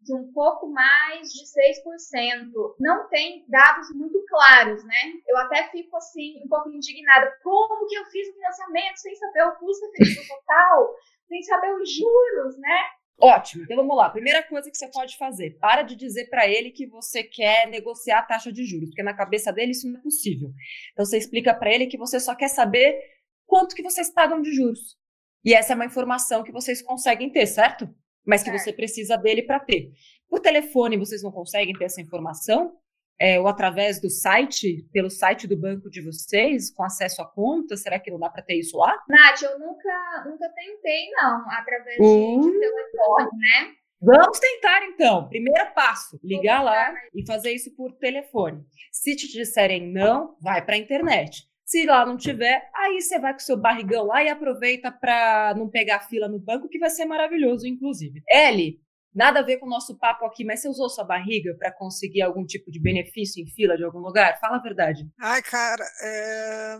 de 0.00 0.14
um 0.14 0.32
pouco 0.32 0.68
mais 0.68 1.32
de 1.32 1.44
6%. 1.44 2.76
Não 2.78 3.08
tem 3.08 3.44
dados 3.48 3.88
muito 3.94 4.24
claros, 4.28 4.84
né? 4.84 5.12
Eu 5.26 5.36
até 5.38 5.64
fico 5.70 5.96
assim, 5.96 6.40
um 6.44 6.48
pouco 6.48 6.70
indignada. 6.70 7.32
Como 7.42 7.86
que 7.88 7.96
eu 7.96 8.04
fiz 8.06 8.28
o 8.28 8.34
financiamento 8.34 8.96
sem 8.98 9.14
saber 9.16 9.42
o 9.48 9.56
custo 9.56 9.84
efetivo 9.86 10.22
total? 10.28 10.94
sem 11.28 11.42
saber 11.42 11.74
os 11.74 11.90
juros, 11.92 12.58
né? 12.58 12.78
Ótimo, 13.20 13.62
então 13.62 13.76
vamos 13.76 13.96
lá. 13.96 14.10
Primeira 14.10 14.42
coisa 14.42 14.70
que 14.70 14.76
você 14.76 14.88
pode 14.90 15.16
fazer: 15.16 15.56
para 15.58 15.82
de 15.82 15.94
dizer 15.94 16.28
para 16.28 16.48
ele 16.48 16.70
que 16.70 16.86
você 16.86 17.22
quer 17.22 17.68
negociar 17.68 18.18
a 18.18 18.22
taxa 18.22 18.52
de 18.52 18.64
juros, 18.64 18.88
porque 18.90 19.02
na 19.02 19.14
cabeça 19.14 19.52
dele 19.52 19.70
isso 19.70 19.88
não 19.88 19.98
é 19.98 20.02
possível. 20.02 20.50
Então 20.92 21.04
você 21.04 21.18
explica 21.18 21.54
para 21.54 21.72
ele 21.72 21.86
que 21.86 21.96
você 21.96 22.18
só 22.18 22.34
quer 22.34 22.48
saber 22.48 22.98
quanto 23.46 23.74
que 23.74 23.82
vocês 23.82 24.12
pagam 24.12 24.42
de 24.42 24.52
juros. 24.52 24.96
E 25.44 25.54
essa 25.54 25.72
é 25.72 25.76
uma 25.76 25.84
informação 25.84 26.42
que 26.42 26.50
vocês 26.50 26.82
conseguem 26.82 27.30
ter, 27.30 27.46
certo? 27.46 27.88
Mas 28.26 28.42
que 28.42 28.50
você 28.50 28.72
precisa 28.72 29.16
dele 29.16 29.42
para 29.42 29.60
ter. 29.60 29.92
Por 30.28 30.40
telefone 30.40 30.96
vocês 30.96 31.22
não 31.22 31.30
conseguem 31.30 31.74
ter 31.74 31.84
essa 31.84 32.00
informação? 32.00 32.76
É, 33.20 33.38
ou 33.38 33.46
através 33.46 34.00
do 34.00 34.10
site, 34.10 34.86
pelo 34.92 35.10
site 35.10 35.46
do 35.46 35.56
banco 35.56 35.88
de 35.88 36.02
vocês, 36.02 36.70
com 36.70 36.82
acesso 36.82 37.22
à 37.22 37.26
conta? 37.26 37.76
Será 37.76 37.98
que 37.98 38.10
não 38.10 38.18
dá 38.18 38.28
para 38.28 38.42
ter 38.42 38.54
isso 38.54 38.76
lá? 38.76 38.94
Nath, 39.08 39.42
eu 39.42 39.58
nunca, 39.58 40.24
nunca 40.26 40.48
tentei, 40.50 41.10
não, 41.12 41.44
através 41.50 41.98
hum. 42.00 42.40
de, 42.40 42.50
de 42.50 42.58
telefone, 42.58 43.30
né? 43.38 43.74
Vamos 44.00 44.38
tentar 44.38 44.84
então. 44.84 45.28
Primeiro 45.28 45.72
passo: 45.74 46.20
ligar 46.22 46.62
lá 46.62 46.92
e 47.14 47.26
fazer 47.26 47.52
isso 47.52 47.74
por 47.74 47.92
telefone. 47.92 48.62
Se 48.92 49.16
te 49.16 49.28
disserem 49.28 49.90
não, 49.90 50.36
vai 50.42 50.64
para 50.64 50.74
a 50.74 50.78
internet. 50.78 51.48
Se 51.64 51.86
lá 51.86 52.04
não 52.04 52.18
tiver, 52.18 52.68
aí 52.74 53.00
você 53.00 53.18
vai 53.18 53.32
com 53.32 53.38
o 53.38 53.42
seu 53.42 53.56
barrigão 53.56 54.04
lá 54.04 54.22
e 54.22 54.28
aproveita 54.28 54.92
para 54.92 55.54
não 55.56 55.70
pegar 55.70 56.00
fila 56.00 56.28
no 56.28 56.38
banco, 56.38 56.68
que 56.68 56.78
vai 56.78 56.90
ser 56.90 57.06
maravilhoso, 57.06 57.66
inclusive. 57.66 58.22
Ellie, 58.28 58.78
Nada 59.14 59.40
a 59.40 59.42
ver 59.42 59.58
com 59.58 59.66
o 59.66 59.70
nosso 59.70 59.96
papo 59.96 60.26
aqui, 60.26 60.44
mas 60.44 60.60
você 60.60 60.68
usou 60.68 60.88
sua 60.88 61.04
barriga 61.04 61.54
para 61.56 61.70
conseguir 61.70 62.22
algum 62.22 62.44
tipo 62.44 62.70
de 62.70 62.80
benefício 62.80 63.42
em 63.42 63.46
fila 63.46 63.76
de 63.76 63.84
algum 63.84 64.00
lugar? 64.00 64.40
Fala 64.40 64.56
a 64.56 64.62
verdade. 64.62 65.08
Ai, 65.20 65.40
cara, 65.42 65.84
é... 66.02 66.78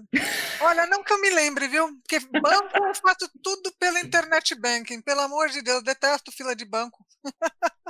olha, 0.61 0.87
não 0.87 1.05
que 1.05 1.13
eu 1.13 1.21
me 1.21 1.31
lembre, 1.31 1.69
viu? 1.69 1.87
Porque 1.99 2.19
banco 2.41 2.77
eu 2.77 2.95
faço 2.97 3.31
tudo 3.43 3.73
pela 3.79 4.01
internet 4.01 4.55
banking. 4.55 5.01
Pelo 5.01 5.21
amor 5.21 5.49
de 5.49 5.63
Deus, 5.63 5.83
detesto 5.83 6.33
fila 6.33 6.57
de 6.57 6.65
banco. 6.65 7.05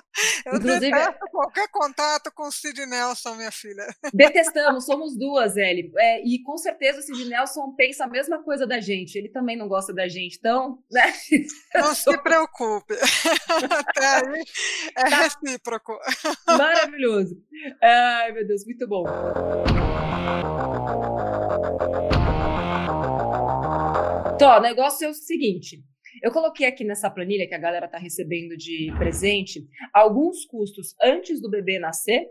Eu 0.47 0.57
Inclusive, 0.57 0.91
detesto 0.91 1.27
qualquer 1.31 1.69
contato 1.69 2.31
com 2.33 2.45
o 2.45 2.53
Sid 2.53 2.87
Nelson, 2.87 3.35
minha 3.35 3.51
filha. 3.51 3.85
Detestamos, 4.13 4.87
somos 4.87 5.17
duas, 5.17 5.57
Eli. 5.57 5.93
É, 5.97 6.25
e 6.25 6.43
com 6.43 6.57
certeza 6.57 7.01
o 7.01 7.03
Sid 7.03 7.29
Nelson 7.29 7.75
pensa 7.77 8.05
a 8.05 8.09
mesma 8.09 8.43
coisa 8.43 8.67
da 8.67 8.81
gente. 8.81 9.17
Ele 9.17 9.29
também 9.29 9.57
não 9.57 9.67
gosta 9.67 9.93
da 9.93 10.07
gente, 10.07 10.37
então. 10.39 10.79
Né? 10.91 11.13
Não 11.75 11.95
se 11.95 12.17
preocupe. 12.19 12.95
Até 13.71 14.07
aí 14.07 14.45
é 14.97 15.11
tá. 15.11 15.23
recíproco. 15.23 15.99
Maravilhoso. 16.47 17.37
Ai, 17.83 18.33
meu 18.33 18.47
Deus, 18.47 18.65
muito 18.65 18.87
bom. 18.87 19.05
Então, 24.35 24.59
o 24.59 24.61
negócio 24.61 25.07
é 25.07 25.11
o 25.11 25.15
seguinte. 25.15 25.83
Eu 26.23 26.33
coloquei 26.33 26.67
aqui 26.67 26.85
nessa 26.85 27.11
planilha 27.11 27.47
que 27.47 27.55
a 27.55 27.59
galera 27.59 27.87
está 27.87 27.99
recebendo 27.99 28.57
de 28.57 28.93
presente 28.99 29.67
alguns 29.93 30.45
custos 30.45 30.95
antes 31.03 31.41
do 31.41 31.51
bebê 31.51 31.79
nascer, 31.79 32.29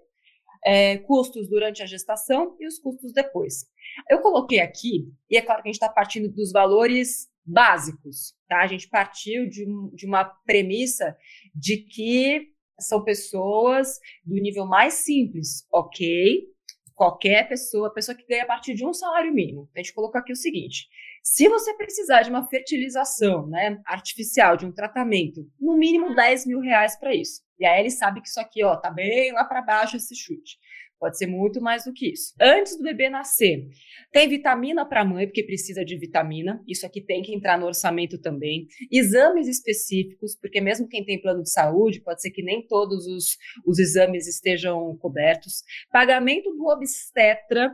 é, 0.65 0.97
custos 0.99 1.49
durante 1.49 1.83
a 1.83 1.85
gestação 1.85 2.55
e 2.59 2.67
os 2.67 2.79
custos 2.79 3.11
depois. 3.13 3.65
Eu 4.09 4.19
coloquei 4.19 4.59
aqui, 4.59 5.11
e 5.29 5.37
é 5.37 5.41
claro 5.41 5.61
que 5.61 5.69
a 5.69 5.71
gente 5.71 5.81
está 5.81 5.89
partindo 5.89 6.29
dos 6.29 6.51
valores 6.51 7.29
básicos, 7.45 8.33
tá? 8.47 8.61
A 8.61 8.67
gente 8.67 8.87
partiu 8.87 9.47
de, 9.47 9.65
de 9.93 10.05
uma 10.05 10.23
premissa 10.23 11.15
de 11.53 11.77
que 11.77 12.53
são 12.79 13.03
pessoas 13.03 13.99
do 14.23 14.35
nível 14.35 14.65
mais 14.65 14.93
simples, 14.95 15.67
ok? 15.71 16.47
Qualquer 16.95 17.47
pessoa, 17.49 17.93
pessoa 17.93 18.15
que 18.15 18.25
ganha 18.25 18.43
a 18.43 18.47
partir 18.47 18.73
de 18.73 18.85
um 18.85 18.93
salário 18.93 19.33
mínimo. 19.33 19.69
A 19.75 19.79
gente 19.79 19.93
colocou 19.93 20.19
aqui 20.19 20.31
o 20.31 20.37
seguinte: 20.37 20.87
se 21.23 21.47
você 21.47 21.73
precisar 21.75 22.21
de 22.23 22.29
uma 22.29 22.45
fertilização 22.49 23.47
né, 23.47 23.81
artificial, 23.85 24.57
de 24.57 24.65
um 24.65 24.73
tratamento, 24.73 25.49
no 25.57 25.77
mínimo 25.77 26.13
10 26.13 26.45
mil 26.45 26.59
reais 26.59 26.99
para 26.99 27.15
isso. 27.15 27.41
E 27.57 27.65
aí 27.65 27.79
ele 27.79 27.89
sabe 27.89 28.21
que 28.21 28.27
isso 28.27 28.41
aqui, 28.41 28.61
ó, 28.61 28.75
tá 28.75 28.91
bem 28.91 29.31
lá 29.31 29.45
para 29.45 29.61
baixo 29.61 29.95
esse 29.95 30.13
chute. 30.13 30.57
Pode 30.99 31.17
ser 31.17 31.27
muito 31.27 31.61
mais 31.61 31.85
do 31.85 31.93
que 31.93 32.11
isso. 32.11 32.33
Antes 32.39 32.77
do 32.77 32.83
bebê 32.83 33.09
nascer, 33.09 33.67
tem 34.11 34.27
vitamina 34.27 34.85
para 34.85 35.01
a 35.01 35.05
mãe, 35.05 35.25
porque 35.25 35.43
precisa 35.43 35.83
de 35.83 35.97
vitamina. 35.97 36.61
Isso 36.67 36.85
aqui 36.85 37.01
tem 37.01 37.21
que 37.21 37.33
entrar 37.33 37.57
no 37.57 37.65
orçamento 37.65 38.17
também. 38.17 38.67
Exames 38.91 39.47
específicos, 39.47 40.33
porque 40.39 40.61
mesmo 40.61 40.87
quem 40.87 41.03
tem 41.05 41.21
plano 41.21 41.43
de 41.43 41.51
saúde, 41.51 42.01
pode 42.01 42.21
ser 42.21 42.31
que 42.31 42.41
nem 42.41 42.65
todos 42.67 43.05
os, 43.05 43.37
os 43.65 43.79
exames 43.79 44.27
estejam 44.27 44.95
cobertos. 44.97 45.63
Pagamento 45.91 46.49
do 46.51 46.67
obstetra, 46.67 47.73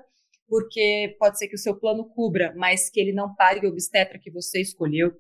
porque 0.50 1.16
pode 1.20 1.38
ser 1.38 1.48
que 1.48 1.56
o 1.56 1.60
seu 1.60 1.80
plano 1.80 2.06
cubra, 2.06 2.54
mas 2.58 2.90
que 2.90 3.00
ele 3.00 3.14
não 3.14 3.34
pague 3.36 3.66
o 3.66 3.70
obstetra 3.70 4.20
que 4.20 4.32
você 4.32 4.60
escolheu. 4.60 5.14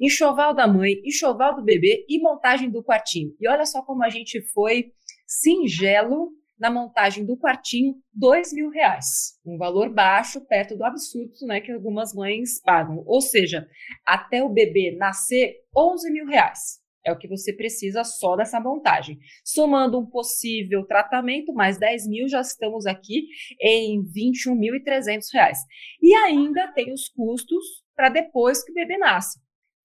Enxoval 0.00 0.54
da 0.54 0.66
mãe, 0.66 1.00
enxoval 1.04 1.56
do 1.56 1.64
bebê 1.64 2.06
e 2.08 2.20
montagem 2.20 2.70
do 2.70 2.82
quartinho. 2.82 3.34
E 3.40 3.48
olha 3.48 3.66
só 3.66 3.82
como 3.82 4.04
a 4.04 4.08
gente 4.08 4.40
foi 4.52 4.92
singelo 5.26 6.30
na 6.58 6.70
montagem 6.70 7.24
do 7.24 7.36
quartinho, 7.36 7.94
dois 8.12 8.52
mil 8.52 8.68
reais. 8.70 9.38
Um 9.46 9.56
valor 9.56 9.92
baixo, 9.92 10.40
perto 10.46 10.76
do 10.76 10.84
absurdo 10.84 11.32
né, 11.42 11.60
que 11.60 11.70
algumas 11.70 12.12
mães 12.12 12.60
pagam. 12.62 13.02
Ou 13.06 13.20
seja, 13.20 13.66
até 14.04 14.42
o 14.42 14.48
bebê 14.48 14.96
nascer, 14.98 15.54
11 15.76 16.10
mil 16.10 16.26
reais. 16.26 16.77
É 17.08 17.12
o 17.12 17.18
que 17.18 17.26
você 17.26 17.54
precisa 17.54 18.04
só 18.04 18.36
dessa 18.36 18.60
montagem. 18.60 19.18
Somando 19.42 19.98
um 19.98 20.04
possível 20.04 20.84
tratamento, 20.84 21.54
mais 21.54 21.78
10 21.78 22.06
mil, 22.06 22.28
já 22.28 22.42
estamos 22.42 22.84
aqui 22.84 23.26
em 23.60 24.02
21.300 24.04 25.24
reais. 25.32 25.58
E 26.02 26.14
ainda 26.14 26.70
tem 26.72 26.92
os 26.92 27.08
custos 27.08 27.64
para 27.96 28.10
depois 28.10 28.62
que 28.62 28.72
o 28.72 28.74
bebê 28.74 28.98
nasce. 28.98 29.40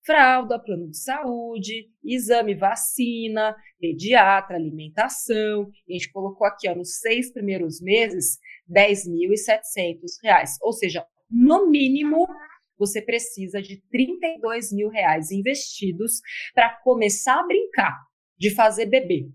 Fralda, 0.05 0.59
plano 0.59 0.89
de 0.89 0.97
saúde, 0.97 1.89
exame, 2.03 2.55
vacina, 2.55 3.55
pediatra, 3.79 4.57
alimentação. 4.57 5.71
A 5.89 5.93
gente 5.93 6.11
colocou 6.11 6.45
aqui, 6.45 6.67
ó, 6.67 6.75
nos 6.75 6.99
seis 6.99 7.31
primeiros 7.31 7.81
meses, 7.81 8.37
10.700 8.69 9.97
reais. 10.21 10.57
Ou 10.61 10.73
seja, 10.73 11.05
no 11.31 11.69
mínimo 11.69 12.27
você 12.77 13.01
precisa 13.01 13.61
de 13.61 13.81
32 13.89 14.71
mil 14.71 14.89
reais 14.89 15.31
investidos 15.31 16.19
para 16.53 16.69
começar 16.83 17.39
a 17.39 17.47
brincar 17.47 17.97
de 18.37 18.53
fazer 18.53 18.85
bebê. 18.87 19.29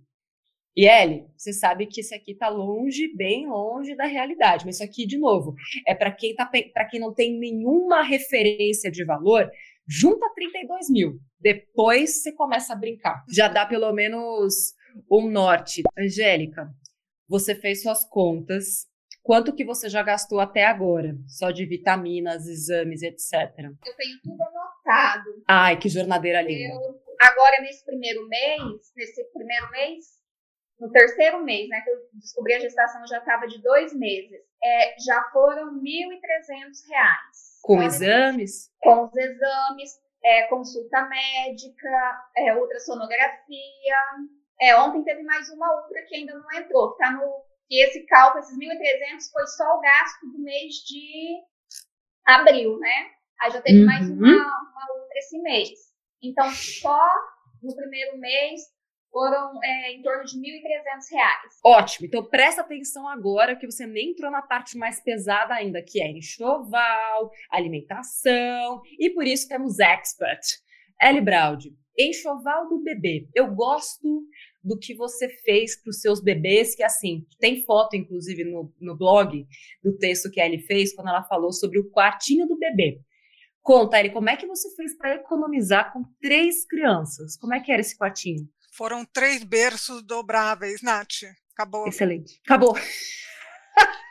E 0.77 0.87
Ellie, 0.87 1.27
você 1.37 1.53
sabe 1.53 1.87
que 1.87 2.01
isso 2.01 2.15
aqui 2.15 2.33
está 2.33 2.49
longe, 2.49 3.13
bem 3.17 3.49
longe 3.49 3.97
da 3.97 4.07
realidade. 4.07 4.65
Mas 4.65 4.77
isso 4.77 4.85
aqui, 4.85 5.07
de 5.07 5.19
novo, 5.19 5.55
é 5.87 5.93
para 5.93 6.13
quem 6.13 6.37
tá, 6.37 6.49
quem 6.89 7.01
não 7.01 7.13
tem 7.13 7.37
nenhuma 7.37 8.03
referência 8.03 8.89
de 8.89 9.05
valor, 9.05 9.51
junta 9.89 10.31
32 10.35 10.89
mil. 10.91 11.19
Depois 11.41 12.23
você 12.23 12.33
começa 12.33 12.73
a 12.73 12.77
brincar. 12.77 13.25
Já 13.29 13.49
dá 13.49 13.67
pelo 13.67 13.93
menos 13.93 14.73
um 15.11 15.29
norte. 15.29 15.83
Angélica, 15.99 16.69
você 17.29 17.55
fez 17.55 17.83
suas 17.83 18.05
contas 18.05 18.87
Quanto 19.29 19.55
que 19.55 19.63
você 19.63 19.91
já 19.91 20.03
gastou 20.03 20.41
até 20.41 20.65
agora? 20.65 21.15
Só 21.27 21.51
de 21.51 21.67
vitaminas, 21.67 22.47
exames, 22.47 23.03
etc. 23.03 23.35
Eu 23.59 23.95
tenho 23.95 24.19
tudo 24.25 24.43
anotado. 24.43 25.45
Ai, 25.47 25.79
que 25.79 25.87
jornadeira 25.91 26.41
linda. 26.41 26.73
Eu, 26.73 26.99
agora, 27.21 27.61
nesse 27.61 27.85
primeiro 27.85 28.27
mês, 28.27 28.91
nesse 28.97 29.23
primeiro 29.35 29.71
mês, 29.71 30.07
no 30.81 30.91
terceiro 30.91 31.45
mês, 31.45 31.69
né, 31.69 31.79
que 31.83 31.91
eu 31.91 31.97
descobri 32.15 32.55
a 32.55 32.61
gestação 32.61 33.07
já 33.07 33.19
estava 33.19 33.47
de 33.47 33.61
dois 33.61 33.93
meses, 33.93 34.41
é, 34.65 34.99
já 34.99 35.23
foram 35.31 35.75
R$ 35.75 35.81
1.300. 35.83 37.61
Com 37.61 37.83
exames? 37.83 38.73
Com 38.81 39.05
os 39.05 39.15
exames, 39.15 39.91
é, 40.25 40.45
consulta 40.45 41.07
médica, 41.07 42.25
é, 42.35 42.57
ultrassonografia. 42.57 43.99
É, 44.59 44.75
ontem 44.81 45.05
teve 45.05 45.23
mais 45.23 45.51
uma 45.51 45.83
ultra 45.83 46.01
que 46.07 46.17
ainda 46.17 46.33
não 46.33 46.51
entrou, 46.59 46.97
que 46.97 47.03
está 47.05 47.13
no 47.13 47.48
que 47.69 47.83
esse 47.83 48.05
cálculo, 48.07 48.43
esses 48.43 48.57
1.300, 48.57 49.31
foi 49.31 49.47
só 49.47 49.65
o 49.77 49.81
gasto 49.81 50.27
do 50.33 50.39
mês 50.39 50.75
de 50.87 51.37
abril, 52.27 52.79
né? 52.79 53.11
Aí 53.41 53.51
já 53.51 53.63
teve 53.63 53.81
uhum. 53.81 53.87
mais 53.87 54.11
uma, 54.11 54.27
uma 54.27 54.93
outra 54.95 55.19
esse 55.19 55.39
mês. 55.41 55.71
Então, 56.23 56.51
só 56.51 57.09
no 57.63 57.77
primeiro 57.77 58.19
mês 58.19 58.63
foram 59.11 59.59
é, 59.63 59.93
em 59.93 60.03
torno 60.03 60.25
de 60.25 60.37
R$ 60.37 60.61
1.300. 60.61 61.19
Ótimo. 61.65 62.07
Então, 62.07 62.25
presta 62.25 62.63
atenção 62.63 63.09
agora 63.09 63.57
que 63.57 63.67
você 63.67 63.87
nem 63.87 64.11
entrou 64.11 64.31
na 64.31 64.43
parte 64.43 64.77
mais 64.77 65.01
pesada 65.01 65.55
ainda, 65.55 65.83
que 65.83 66.03
é 66.03 66.11
enxoval, 66.11 67.31
alimentação, 67.51 68.83
e 68.99 69.11
por 69.11 69.27
isso 69.27 69.49
temos 69.49 69.79
expert. 69.79 70.41
Ellie 71.01 71.21
Braud, 71.21 71.71
enxoval 71.99 72.69
do 72.69 72.83
bebê. 72.83 73.29
Eu 73.35 73.55
gosto 73.55 74.23
do 74.63 74.79
que 74.79 74.95
você 74.95 75.29
fez 75.45 75.81
para 75.81 75.91
os 75.91 76.01
seus 76.01 76.21
bebês, 76.21 76.75
que 76.75 76.83
assim, 76.83 77.27
tem 77.39 77.65
foto, 77.65 77.97
inclusive, 77.97 78.45
no, 78.45 78.73
no 78.81 78.97
blog 78.97 79.47
do 79.83 79.97
texto 79.97 80.31
que 80.31 80.41
a 80.41 80.47
Ellie 80.47 80.67
fez, 80.67 80.95
quando 80.95 81.09
ela 81.09 81.23
falou 81.25 81.53
sobre 81.53 81.79
o 81.79 81.91
quartinho 81.91 82.47
do 82.47 82.59
bebê. 82.59 83.01
Conta, 83.63 83.99
Ellie, 83.99 84.13
como 84.13 84.31
é 84.31 84.37
que 84.37 84.47
você 84.47 84.75
fez 84.75 84.97
para 84.97 85.17
economizar 85.17 85.93
com 85.93 86.03
três 86.21 86.67
crianças? 86.67 87.37
Como 87.37 87.55
é 87.55 87.61
que 87.61 87.71
era 87.71 87.81
esse 87.81 87.97
quartinho? 87.97 88.49
Foram 88.73 89.05
três 89.05 89.45
berços 89.45 90.03
dobráveis, 90.03 90.83
Nath. 90.83 91.25
Acabou. 91.53 91.87
Excelente. 91.87 92.41
Acabou. 92.45 92.75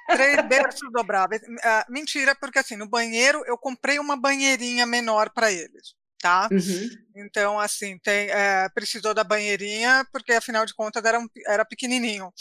Três 0.07 0.41
berços 0.47 0.89
dobráveis. 0.93 1.41
Uh, 1.41 1.91
mentira, 1.91 2.33
porque 2.33 2.59
assim, 2.59 2.77
no 2.77 2.87
banheiro 2.87 3.43
eu 3.45 3.57
comprei 3.57 3.99
uma 3.99 4.15
banheirinha 4.15 4.85
menor 4.85 5.29
para 5.31 5.51
eles 5.51 5.96
tá? 6.19 6.47
Uhum. 6.51 6.89
Então, 7.15 7.59
assim, 7.59 7.97
tem, 7.99 8.29
é, 8.29 8.69
precisou 8.69 9.13
da 9.13 9.23
banheirinha, 9.23 10.05
porque 10.11 10.33
afinal 10.33 10.65
de 10.65 10.73
contas 10.73 11.03
era, 11.03 11.19
um, 11.19 11.27
era 11.47 11.65
pequenininho. 11.65 12.31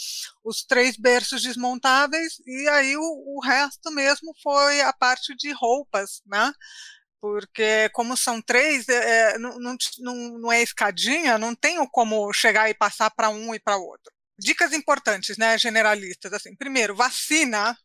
Os 0.43 0.63
três 0.63 0.97
berços 0.97 1.41
desmontáveis, 1.41 2.41
e 2.45 2.67
aí 2.69 2.95
o, 2.95 3.01
o 3.01 3.39
resto 3.43 3.91
mesmo 3.91 4.33
foi 4.41 4.81
a 4.81 4.93
parte 4.93 5.35
de 5.35 5.51
roupas, 5.51 6.21
né? 6.25 6.53
Porque, 7.19 7.89
como 7.93 8.15
são 8.15 8.41
três, 8.41 8.87
é, 8.87 9.37
não, 9.39 9.57
não, 9.59 9.75
não 10.39 10.51
é 10.51 10.61
escadinha, 10.61 11.37
não 11.37 11.55
tenho 11.55 11.87
como 11.89 12.31
chegar 12.31 12.69
e 12.69 12.75
passar 12.75 13.09
para 13.11 13.29
um 13.29 13.55
e 13.55 13.59
para 13.59 13.77
outro. 13.77 14.11
Dicas 14.39 14.71
importantes, 14.71 15.35
né, 15.35 15.57
generalistas, 15.57 16.31
assim, 16.31 16.55
primeiro, 16.55 16.95
vacina, 16.95 17.75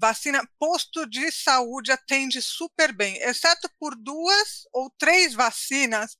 Vacina, 0.00 0.42
posto 0.58 1.04
de 1.06 1.30
saúde 1.30 1.92
atende 1.92 2.40
super 2.40 2.90
bem, 2.90 3.18
exceto 3.18 3.68
por 3.78 3.94
duas 3.94 4.66
ou 4.72 4.88
três 4.98 5.34
vacinas 5.34 6.14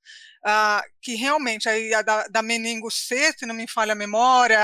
uh, 0.44 0.82
que 1.00 1.14
realmente 1.14 1.66
aí 1.66 1.94
a 1.94 2.02
da, 2.02 2.28
da 2.28 2.42
meningo 2.42 2.90
C, 2.90 3.32
se 3.32 3.46
não 3.46 3.54
me 3.54 3.66
falha 3.66 3.92
a 3.92 3.96
memória, 3.96 4.60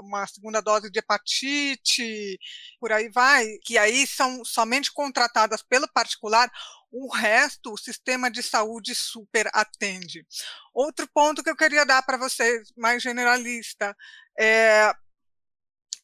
uma 0.00 0.26
segunda 0.26 0.62
dose 0.62 0.90
de 0.90 0.98
hepatite, 0.98 2.38
por 2.80 2.90
aí 2.90 3.10
vai, 3.10 3.46
que 3.62 3.76
aí 3.76 4.06
são 4.06 4.42
somente 4.46 4.90
contratadas 4.90 5.62
pelo 5.62 5.86
particular, 5.92 6.50
o 6.90 7.12
resto, 7.12 7.70
o 7.70 7.78
sistema 7.78 8.30
de 8.30 8.42
saúde 8.42 8.94
super 8.94 9.46
atende. 9.52 10.26
Outro 10.72 11.06
ponto 11.12 11.42
que 11.42 11.50
eu 11.50 11.56
queria 11.56 11.84
dar 11.84 12.02
para 12.02 12.16
vocês, 12.16 12.72
mais 12.78 13.02
generalista, 13.02 13.94
é 14.38 14.90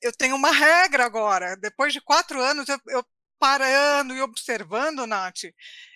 eu 0.02 0.12
tenho 0.12 0.36
uma 0.36 0.50
regra 0.50 1.04
agora. 1.04 1.56
Depois 1.56 1.92
de 1.92 2.00
quatro 2.00 2.40
anos, 2.40 2.68
eu, 2.68 2.80
eu 2.88 3.06
parando 3.38 4.14
e 4.14 4.20
observando, 4.20 5.06
Nath, 5.06 5.44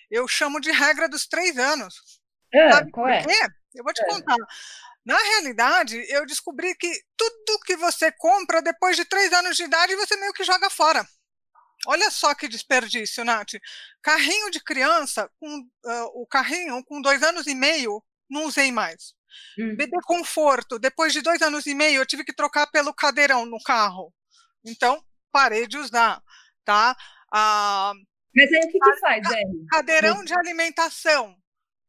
eu 0.09 0.27
chamo 0.27 0.59
de 0.59 0.71
regra 0.71 1.07
dos 1.07 1.27
três 1.27 1.57
anos. 1.57 2.19
É, 2.53 2.89
qual 2.91 3.07
é? 3.07 3.23
Eu 3.73 3.83
vou 3.83 3.93
te 3.93 4.01
é. 4.01 4.07
contar. 4.07 4.37
Na 5.05 5.17
realidade, 5.17 6.03
eu 6.09 6.25
descobri 6.25 6.73
que 6.75 6.91
tudo 7.15 7.59
que 7.65 7.75
você 7.75 8.11
compra 8.11 8.61
depois 8.61 8.95
de 8.95 9.05
três 9.05 9.31
anos 9.33 9.55
de 9.55 9.63
idade, 9.63 9.95
você 9.95 10.15
meio 10.15 10.33
que 10.33 10.43
joga 10.43 10.69
fora. 10.69 11.07
Olha 11.85 12.09
só 12.09 12.33
que 12.33 12.47
desperdício, 12.47 13.23
Nath. 13.23 13.53
Carrinho 14.01 14.49
de 14.49 14.59
criança, 14.59 15.29
com, 15.39 15.59
uh, 15.59 16.21
o 16.21 16.25
carrinho 16.25 16.83
com 16.83 17.01
dois 17.01 17.21
anos 17.21 17.45
e 17.45 17.53
meio, 17.53 18.03
não 18.27 18.45
usei 18.45 18.71
mais. 18.71 19.13
Hum. 19.59 19.75
Conforto, 20.03 20.79
depois 20.79 21.13
de 21.13 21.21
dois 21.21 21.41
anos 21.41 21.65
e 21.65 21.75
meio, 21.75 22.01
eu 22.01 22.05
tive 22.05 22.23
que 22.23 22.33
trocar 22.33 22.67
pelo 22.67 22.93
cadeirão 22.93 23.45
no 23.45 23.61
carro. 23.63 24.13
Então, 24.65 25.03
parei 25.31 25.67
de 25.67 25.77
usar, 25.77 26.21
tá? 26.63 26.95
Ah, 27.31 27.93
Mas 28.35 28.51
aí 28.51 28.59
o 28.59 28.71
que, 28.71 28.79
que 28.79 28.99
faz? 28.99 29.27
Cadeirão 29.69 30.23
de 30.23 30.33
alimentação, 30.33 31.35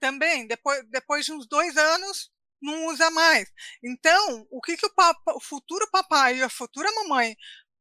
também, 0.01 0.47
depois, 0.47 0.85
depois 0.89 1.25
de 1.25 1.33
uns 1.33 1.47
dois 1.47 1.77
anos, 1.77 2.31
não 2.61 2.87
usa 2.87 3.11
mais. 3.11 3.51
Então, 3.83 4.47
o 4.51 4.61
que, 4.61 4.77
que 4.77 4.87
o, 4.87 4.95
papa, 4.95 5.35
o 5.35 5.41
futuro 5.41 5.89
papai 5.91 6.39
e 6.39 6.43
a 6.43 6.49
futura 6.49 6.91
mamãe 6.93 7.37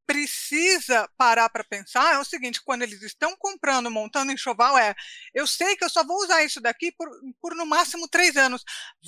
precisa 0.06 1.10
parar 1.18 1.50
para 1.50 1.64
pensar 1.64 2.16
é 2.16 2.20
o 2.20 2.26
seguinte: 2.26 2.62
quando 2.64 2.84
eles 2.84 3.02
estão 3.02 3.36
comprando, 3.38 3.90
montando 3.92 4.32
enxoval, 4.32 4.78
é 4.78 4.94
eu 5.34 5.46
sei 5.48 5.76
que 5.76 5.84
eu 5.84 5.90
só 5.90 6.04
vou 6.04 6.18
usar 6.18 6.44
isso 6.44 6.62
daqui 6.62 6.92
por, 6.92 7.10
por 7.42 7.56
no 7.56 7.66
máximo 7.66 8.08
três 8.08 8.36
anos. 8.38 8.64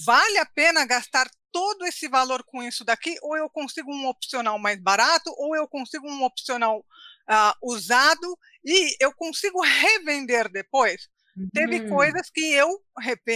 Vale 0.06 0.38
a 0.40 0.46
pena 0.46 0.86
gastar 0.86 1.30
todo 1.52 1.86
esse 1.86 2.08
valor 2.08 2.44
com 2.46 2.62
isso 2.64 2.84
daqui? 2.84 3.16
Ou 3.22 3.38
eu 3.38 3.50
consigo 3.50 3.94
um 3.94 4.08
opcional 4.08 4.60
mais 4.60 4.82
barato, 4.82 5.34
ou 5.38 5.56
eu 5.56 5.68
consigo 5.68 6.10
um 6.10 6.24
opcional 6.24 6.80
uh, 6.80 7.54
usado 7.62 8.38
e 8.66 8.96
eu 9.00 9.14
consigo 9.14 9.62
revender 9.62 10.52
depois? 10.52 11.08
Uhum. 11.36 11.50
Teve 11.54 11.88
coisas 11.88 12.30
que 12.30 12.54
eu 12.54 12.82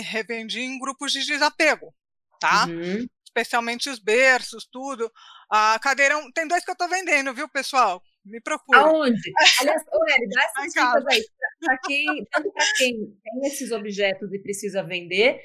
revendi 0.04 0.62
em 0.62 0.80
grupos 0.80 1.12
de 1.12 1.26
desapego 1.26 1.93
tá? 2.41 2.65
Uhum. 2.65 3.08
Especialmente 3.24 3.89
os 3.89 4.00
berços, 4.00 4.67
tudo. 4.69 5.10
A 5.53 5.77
cadeirão, 5.79 6.31
tem 6.31 6.47
dois 6.47 6.63
que 6.63 6.71
eu 6.71 6.75
tô 6.77 6.87
vendendo, 6.87 7.33
viu, 7.33 7.49
pessoal? 7.49 8.01
Me 8.23 8.39
procura. 8.39 8.79
Aonde? 8.79 9.33
Aliás, 9.59 9.83
Aurélio, 9.91 10.29
dá 10.29 10.43
essas 10.43 10.73
dicas 10.73 11.05
aí, 11.07 11.25
para 11.59 11.77
quem, 11.79 12.25
tanto 12.31 12.51
para 12.53 12.65
quem 12.77 13.19
tem 13.21 13.47
esses 13.47 13.69
objetos 13.73 14.31
e 14.31 14.39
precisa 14.39 14.81
vender, 14.81 15.41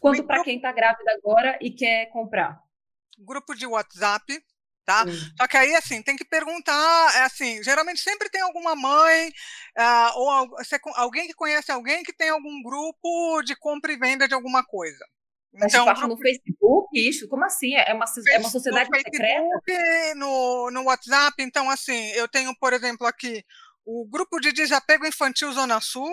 quanto 0.00 0.22
para 0.22 0.44
quem 0.44 0.54
está 0.54 0.70
grávida 0.70 1.10
agora 1.14 1.58
e 1.60 1.72
quer 1.72 2.10
comprar. 2.12 2.60
Grupo 3.18 3.52
de 3.56 3.66
WhatsApp, 3.66 4.40
tá? 4.84 5.04
Só 5.36 5.48
que 5.48 5.56
aí, 5.56 5.74
assim, 5.74 6.00
tem 6.00 6.16
que 6.16 6.24
perguntar, 6.24 7.16
é 7.16 7.22
assim, 7.22 7.60
geralmente 7.64 8.00
sempre 8.00 8.30
tem 8.30 8.42
alguma 8.42 8.76
mãe 8.76 9.30
uh, 9.76 10.16
ou 10.18 10.30
alguém 10.94 11.26
que 11.26 11.34
conhece 11.34 11.72
alguém 11.72 12.04
que 12.04 12.12
tem 12.12 12.28
algum 12.28 12.62
grupo 12.62 13.42
de 13.42 13.56
compra 13.56 13.92
e 13.92 13.98
venda 13.98 14.28
de 14.28 14.34
alguma 14.34 14.64
coisa. 14.64 15.04
Mas 15.52 15.74
então, 15.74 16.08
no 16.08 16.16
Facebook, 16.16 16.88
isso? 16.94 17.28
Como 17.28 17.44
assim? 17.44 17.74
É 17.74 17.92
uma, 17.92 18.04
é 18.28 18.38
uma 18.38 18.48
sociedade 18.48 18.88
no 18.88 18.96
secreta? 18.96 20.14
No, 20.16 20.70
no 20.70 20.84
WhatsApp, 20.84 21.42
então, 21.42 21.68
assim, 21.68 22.10
eu 22.12 22.28
tenho, 22.28 22.54
por 22.58 22.72
exemplo, 22.72 23.06
aqui 23.06 23.44
o 23.84 24.06
grupo 24.06 24.38
de 24.38 24.52
desapego 24.52 25.06
infantil 25.06 25.52
Zona 25.52 25.80
Sul, 25.80 26.12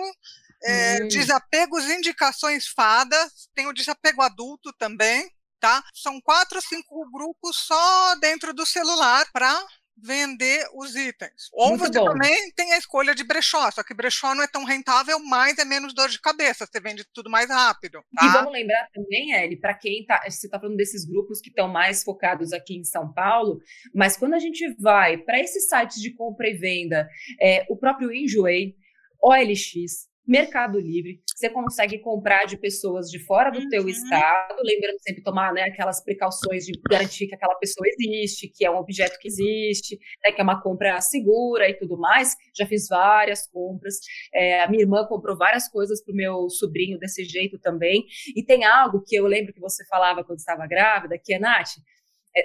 é, 0.64 1.02
hum. 1.02 1.08
desapegos 1.08 1.88
indicações 1.88 2.66
fadas, 2.66 3.48
tem 3.54 3.68
o 3.68 3.72
desapego 3.72 4.22
adulto 4.22 4.72
também, 4.72 5.30
tá? 5.60 5.84
São 5.94 6.20
quatro, 6.20 6.60
cinco 6.60 7.08
grupos 7.10 7.56
só 7.56 8.14
dentro 8.16 8.52
do 8.52 8.66
celular 8.66 9.24
para 9.32 9.64
vender 10.02 10.66
os 10.74 10.94
itens. 10.94 11.48
Ou 11.52 11.70
Muito 11.70 11.86
você 11.86 11.98
bom. 11.98 12.06
também 12.06 12.50
tem 12.52 12.72
a 12.72 12.78
escolha 12.78 13.14
de 13.14 13.24
brechó, 13.24 13.70
só 13.70 13.82
que 13.82 13.94
brechó 13.94 14.34
não 14.34 14.42
é 14.42 14.48
tão 14.48 14.64
rentável, 14.64 15.18
mas 15.24 15.58
é 15.58 15.64
menos 15.64 15.94
dor 15.94 16.08
de 16.08 16.20
cabeça, 16.20 16.66
você 16.66 16.80
vende 16.80 17.04
tudo 17.12 17.30
mais 17.30 17.48
rápido. 17.48 18.02
Tá? 18.14 18.26
E 18.26 18.28
vamos 18.30 18.52
lembrar 18.52 18.88
também, 18.92 19.32
Eli, 19.32 19.56
para 19.56 19.74
quem 19.74 20.04
tá, 20.04 20.22
você 20.28 20.46
está 20.46 20.58
falando 20.58 20.76
desses 20.76 21.04
grupos 21.04 21.40
que 21.40 21.48
estão 21.48 21.68
mais 21.68 22.02
focados 22.02 22.52
aqui 22.52 22.76
em 22.76 22.84
São 22.84 23.12
Paulo, 23.12 23.60
mas 23.94 24.16
quando 24.16 24.34
a 24.34 24.38
gente 24.38 24.74
vai 24.80 25.18
para 25.18 25.40
esses 25.40 25.68
sites 25.68 26.00
de 26.00 26.14
compra 26.14 26.48
e 26.48 26.54
venda, 26.54 27.08
é, 27.40 27.64
o 27.68 27.76
próprio 27.76 28.12
Enjoei, 28.12 28.74
OLX, 29.22 30.08
Mercado 30.28 30.78
Livre, 30.78 31.22
você 31.34 31.48
consegue 31.48 31.98
comprar 32.00 32.44
de 32.44 32.58
pessoas 32.58 33.10
de 33.10 33.18
fora 33.18 33.50
do 33.50 33.60
uhum. 33.60 33.68
teu 33.70 33.88
estado, 33.88 34.60
lembrando 34.62 34.98
sempre 35.00 35.22
tomar 35.22 35.54
né, 35.54 35.62
aquelas 35.62 36.04
precauções 36.04 36.66
de 36.66 36.72
garantir 36.86 37.26
que 37.26 37.34
aquela 37.34 37.54
pessoa 37.54 37.86
existe, 37.88 38.46
que 38.46 38.62
é 38.62 38.70
um 38.70 38.76
objeto 38.76 39.18
que 39.18 39.26
existe, 39.26 39.98
né, 40.22 40.30
que 40.30 40.38
é 40.38 40.44
uma 40.44 40.60
compra 40.60 41.00
segura 41.00 41.66
e 41.70 41.72
tudo 41.72 41.96
mais. 41.96 42.36
Já 42.54 42.66
fiz 42.66 42.88
várias 42.88 43.46
compras. 43.46 44.00
É, 44.34 44.62
a 44.62 44.68
minha 44.68 44.82
irmã 44.82 45.06
comprou 45.06 45.34
várias 45.34 45.66
coisas 45.66 46.04
para 46.04 46.12
o 46.12 46.16
meu 46.16 46.50
sobrinho 46.50 46.98
desse 46.98 47.24
jeito 47.24 47.58
também. 47.58 48.04
E 48.36 48.44
tem 48.44 48.64
algo 48.64 49.02
que 49.06 49.16
eu 49.16 49.26
lembro 49.26 49.54
que 49.54 49.60
você 49.60 49.82
falava 49.86 50.22
quando 50.22 50.40
estava 50.40 50.66
grávida, 50.66 51.18
que 51.18 51.32
é, 51.32 51.38
Nath, 51.38 51.70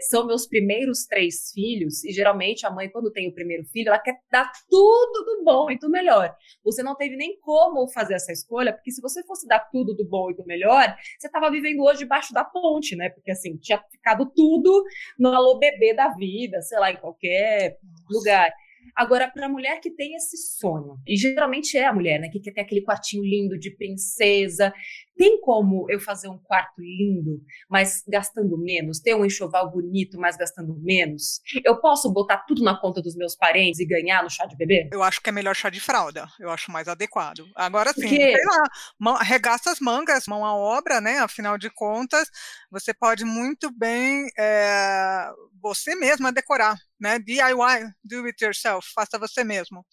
são 0.02 0.26
meus 0.26 0.48
primeiros 0.48 1.06
três 1.06 1.52
filhos, 1.54 2.04
e 2.04 2.12
geralmente 2.12 2.66
a 2.66 2.72
mãe, 2.72 2.90
quando 2.90 3.12
tem 3.12 3.30
o 3.30 3.34
primeiro 3.34 3.64
filho, 3.66 3.90
ela 3.90 4.00
quer 4.00 4.18
dar 4.32 4.52
tudo 4.70 5.26
do 5.26 5.44
bom 5.44 5.70
e 5.70 5.78
do 5.78 5.90
melhor. 5.90 6.36
Você 6.64 6.82
não 6.82 6.96
teve 6.96 7.16
nem 7.16 7.40
como 7.40 7.88
fazer 7.90 8.16
essa 8.16 8.32
escolha, 8.32 8.74
porque 8.74 8.92
se 8.92 9.02
você 9.02 9.24
fosse 9.24 9.48
dar 9.48 9.60
tudo 9.72 9.94
do 9.96 10.06
bom 10.06 10.32
e 10.32 10.36
do 10.36 10.46
melhor, 10.46 10.96
você 11.18 11.28
estava 11.28 11.52
vivendo 11.52 11.84
hoje 11.84 12.00
debaixo 12.00 12.34
da 12.34 12.44
ponte, 12.44 12.96
né? 12.96 13.10
Porque 13.10 13.32
assim, 13.32 13.58
tinha 13.58 13.82
ficado 13.92 14.26
tudo 14.36 14.84
no 15.18 15.30
alô 15.30 15.58
bebê 15.60 15.94
da 15.94 16.10
vida, 16.10 16.62
sei 16.62 16.80
lá, 16.80 16.92
em 16.92 16.98
qualquer 16.98 17.78
Nossa. 17.84 18.06
lugar. 18.10 18.54
Agora, 18.96 19.28
para 19.28 19.48
a 19.48 19.50
mulher 19.50 19.80
que 19.80 19.90
tem 19.90 20.14
esse 20.16 20.38
sonho, 20.38 20.98
e 21.08 21.16
geralmente 21.16 21.78
é 21.78 21.86
a 21.86 21.94
mulher, 21.94 22.20
né, 22.20 22.30
que 22.30 22.40
quer 22.40 22.52
ter 22.52 22.62
aquele 22.62 22.84
quartinho 22.84 23.24
lindo 23.24 23.58
de 23.58 23.72
princesa, 23.76 24.72
tem 25.18 25.40
como 25.42 25.86
eu 25.90 26.00
fazer 26.00 26.28
um 26.28 26.38
quarto 26.38 26.82
lindo, 26.82 27.42
mas 27.70 28.04
gastando 28.08 28.58
menos? 28.58 29.00
Ter 29.00 29.16
um 29.16 29.26
enxoval 29.26 29.72
bonito, 29.72 30.20
mas 30.20 30.36
gastando 30.36 30.76
menos? 30.82 31.40
Eu 31.64 31.80
posso 31.80 32.12
botar 32.12 32.40
tudo 32.48 32.64
na 32.64 32.80
conta 32.80 33.02
dos 33.02 33.16
meus 33.16 33.36
parentes 33.36 33.80
e 33.80 33.86
ganhar 33.86 34.24
no 34.24 34.30
chá 34.30 34.46
de 34.46 34.56
bebê? 34.56 34.90
Eu 34.92 35.04
acho 35.04 35.22
que 35.22 35.30
é 35.30 35.32
melhor 35.32 35.56
chá 35.56 35.70
de 35.70 35.80
fralda. 35.80 36.28
Eu 36.40 36.50
acho 36.50 36.72
mais 36.72 36.88
adequado. 36.88 37.46
Agora 37.56 37.94
sim, 37.94 38.08
sei 38.08 38.46
lá, 38.46 39.16
arregaça 39.20 39.72
as 39.72 39.80
mangas, 39.80 40.28
mão 40.28 40.46
à 40.46 40.56
obra, 40.56 41.00
né? 41.00 41.20
Afinal 41.20 41.58
de 41.58 41.70
contas, 41.70 42.30
você 42.72 42.94
pode 42.94 43.24
muito 43.24 43.72
bem 43.72 44.28
é, 44.38 45.30
você 45.62 45.96
mesma 45.96 46.32
decorar, 46.32 46.78
né? 47.00 47.20
DIY, 47.20 47.92
do 48.04 48.26
it 48.26 48.44
yourself, 48.44 48.88
faça 48.94 49.20
você 49.20 49.44
mesmo. 49.44 49.86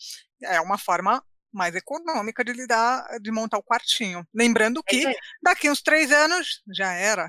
É 0.43 0.61
uma 0.61 0.79
forma 0.79 1.23
mais 1.53 1.75
econômica 1.75 2.45
de 2.45 2.53
lidar, 2.53 3.07
de 3.21 3.31
montar 3.31 3.59
o 3.59 3.63
quartinho. 3.63 4.27
Lembrando 4.35 4.83
que 4.83 5.07
é 5.07 5.15
daqui 5.43 5.71
uns 5.71 5.83
três 5.83 6.13
anos 6.13 6.63
já 6.75 6.93
era. 6.93 7.29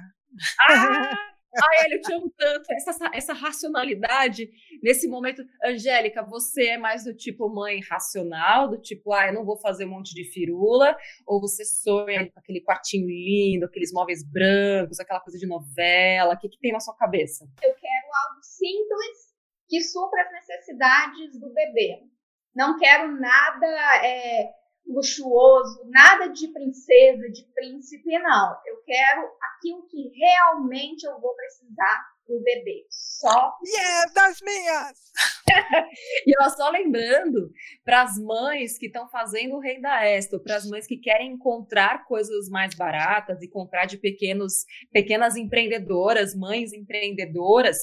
Ah, 0.60 1.12
ah 1.12 1.86
ele 1.86 1.96
eu 1.96 2.02
te 2.02 2.14
amo 2.14 2.34
tanto. 2.38 2.66
Essa, 2.72 3.12
essa 3.14 3.34
racionalidade, 3.34 4.50
nesse 4.82 5.08
momento. 5.08 5.44
Angélica, 5.64 6.24
você 6.24 6.68
é 6.68 6.78
mais 6.78 7.04
do 7.04 7.14
tipo 7.14 7.50
mãe 7.50 7.80
racional, 7.82 8.70
do 8.70 8.80
tipo, 8.80 9.12
ah, 9.14 9.28
eu 9.28 9.34
não 9.34 9.46
vou 9.46 9.60
fazer 9.60 9.86
um 9.86 9.90
monte 9.90 10.14
de 10.14 10.24
firula, 10.32 10.96
ou 11.26 11.42
você 11.42 11.66
sonha 11.66 12.30
com 12.32 12.40
aquele 12.40 12.62
quartinho 12.62 13.08
lindo, 13.08 13.66
aqueles 13.66 13.92
móveis 13.92 14.24
brancos, 14.24 15.00
aquela 15.00 15.20
coisa 15.20 15.38
de 15.38 15.48
novela? 15.48 16.34
O 16.34 16.40
que, 16.40 16.50
que 16.50 16.60
tem 16.60 16.72
na 16.72 16.80
sua 16.80 16.96
cabeça? 16.96 17.46
Eu 17.62 17.74
quero 17.74 18.08
algo 18.28 18.42
simples 18.42 19.32
que 19.68 19.82
supra 19.82 20.22
as 20.24 20.32
necessidades 20.34 21.40
do 21.40 21.54
bebê. 21.54 22.11
Não 22.56 22.78
quero 22.78 23.20
nada 23.20 23.68
é, 24.06 24.52
luxuoso, 24.88 25.82
nada 25.90 26.28
de 26.30 26.48
princesa, 26.50 27.30
de 27.30 27.44
príncipe, 27.54 28.20
não. 28.20 28.58
Eu 28.66 28.84
quero 28.86 29.30
aquilo 29.42 29.88
que 29.88 30.10
realmente 30.18 31.06
eu 31.06 31.20
vou 31.20 31.36
precisar 31.36 32.06
do 32.28 32.42
bebê. 32.42 32.86
Só. 32.90 33.58
Yeah, 33.66 34.12
das 34.14 34.42
minhas! 34.42 35.12
e 36.26 36.34
ó, 36.42 36.50
só 36.50 36.70
lembrando 36.70 37.52
para 37.84 38.04
as 38.04 38.18
mães 38.18 38.78
que 38.78 38.86
estão 38.88 39.10
fazendo 39.10 39.56
o 39.56 39.60
Rei 39.60 39.82
da 39.82 40.06
Esta, 40.06 40.40
para 40.40 40.56
as 40.56 40.66
mães 40.66 40.88
que 40.88 40.98
querem 40.98 41.34
encontrar 41.34 42.06
coisas 42.06 42.48
mais 42.50 42.74
baratas 42.76 43.42
e 43.42 43.48
comprar 43.48 43.86
de 43.86 43.98
pequenos, 43.98 44.66
pequenas 44.92 45.36
empreendedoras, 45.36 46.36
mães 46.36 46.74
empreendedoras, 46.74 47.78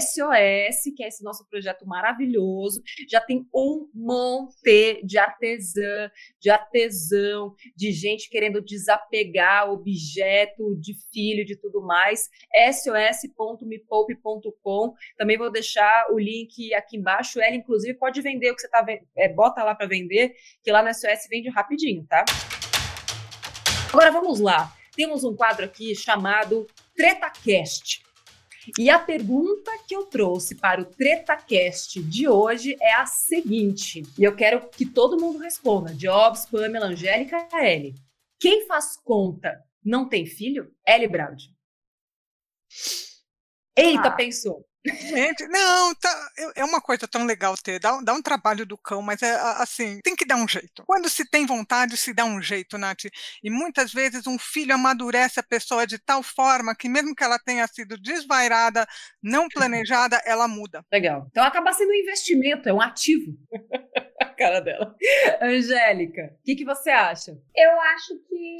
SOS, 0.00 0.92
que 0.96 1.02
é 1.02 1.08
esse 1.08 1.24
nosso 1.24 1.44
projeto 1.48 1.86
maravilhoso, 1.86 2.80
já 3.08 3.20
tem 3.20 3.46
um 3.54 3.88
monte 3.94 5.02
de 5.04 5.18
artesã, 5.18 6.10
de 6.40 6.50
artesão, 6.50 7.54
de 7.76 7.92
gente 7.92 8.30
querendo 8.30 8.62
desapegar 8.62 9.70
objeto 9.70 10.74
de 10.80 10.94
filho, 11.12 11.44
de 11.44 11.56
tudo 11.56 11.82
mais. 11.82 12.30
sos.mepoupe.com. 12.72 14.94
Também 15.16 15.36
vou 15.36 15.50
deixar 15.50 16.06
o 16.12 16.18
link 16.18 16.72
aqui 16.74 16.91
embaixo. 16.96 17.40
Ela, 17.40 17.54
inclusive, 17.54 17.94
pode 17.94 18.20
vender 18.20 18.50
o 18.50 18.54
que 18.54 18.62
você 18.62 18.68
tá 18.68 18.84
é, 19.16 19.28
bota 19.28 19.62
lá 19.62 19.74
para 19.74 19.86
vender, 19.86 20.34
que 20.62 20.70
lá 20.70 20.82
no 20.82 20.92
SOS 20.92 21.26
vende 21.28 21.48
rapidinho, 21.48 22.06
tá? 22.08 22.24
Agora 23.92 24.10
vamos 24.10 24.40
lá. 24.40 24.72
Temos 24.94 25.24
um 25.24 25.34
quadro 25.34 25.64
aqui 25.64 25.94
chamado 25.94 26.66
TretaCast. 26.94 28.02
E 28.78 28.88
a 28.88 28.98
pergunta 28.98 29.70
que 29.86 29.94
eu 29.94 30.06
trouxe 30.06 30.54
para 30.54 30.80
o 30.80 30.84
TretaCast 30.84 32.00
de 32.02 32.28
hoje 32.28 32.76
é 32.80 32.94
a 32.94 33.06
seguinte, 33.06 34.02
e 34.16 34.22
eu 34.22 34.36
quero 34.36 34.68
que 34.68 34.86
todo 34.86 35.20
mundo 35.20 35.38
responda, 35.38 35.92
Jobs, 35.94 36.46
Pamela, 36.46 36.86
Angélica, 36.86 37.48
Ellie. 37.54 37.94
Quem 38.38 38.66
faz 38.66 38.96
conta 38.96 39.62
não 39.84 40.08
tem 40.08 40.26
filho? 40.26 40.72
Ellie 40.86 41.08
Braud. 41.08 41.52
Eita, 43.76 44.08
ah. 44.08 44.12
pensou. 44.12 44.64
Gente, 44.84 45.46
não, 45.46 45.94
tá, 45.94 46.30
é 46.56 46.64
uma 46.64 46.80
coisa 46.80 47.06
tão 47.06 47.24
legal 47.24 47.56
ter, 47.56 47.78
dá, 47.78 48.00
dá, 48.00 48.12
um 48.12 48.22
trabalho 48.22 48.66
do 48.66 48.76
cão, 48.76 49.00
mas 49.00 49.22
é 49.22 49.32
assim, 49.58 50.00
tem 50.02 50.16
que 50.16 50.24
dar 50.24 50.36
um 50.36 50.48
jeito. 50.48 50.82
Quando 50.86 51.08
se 51.08 51.24
tem 51.28 51.46
vontade, 51.46 51.96
se 51.96 52.12
dá 52.12 52.24
um 52.24 52.42
jeito, 52.42 52.76
Nath. 52.76 53.04
E 53.42 53.50
muitas 53.50 53.92
vezes 53.92 54.26
um 54.26 54.38
filho 54.38 54.74
amadurece 54.74 55.38
a 55.38 55.42
pessoa 55.42 55.86
de 55.86 55.98
tal 55.98 56.22
forma 56.22 56.74
que 56.74 56.88
mesmo 56.88 57.14
que 57.14 57.22
ela 57.22 57.38
tenha 57.38 57.66
sido 57.68 57.96
desvairada, 57.96 58.86
não 59.22 59.48
planejada, 59.48 60.20
ela 60.24 60.48
muda. 60.48 60.84
Legal. 60.92 61.26
Então 61.30 61.44
acaba 61.44 61.72
sendo 61.72 61.90
um 61.90 61.94
investimento, 61.94 62.68
é 62.68 62.72
um 62.72 62.80
ativo. 62.80 63.32
a 64.20 64.26
cara 64.26 64.60
dela. 64.60 64.96
Angélica, 65.40 66.34
o 66.40 66.42
que, 66.44 66.56
que 66.56 66.64
você 66.64 66.90
acha? 66.90 67.32
Eu 67.54 67.80
acho 67.80 68.18
que 68.28 68.56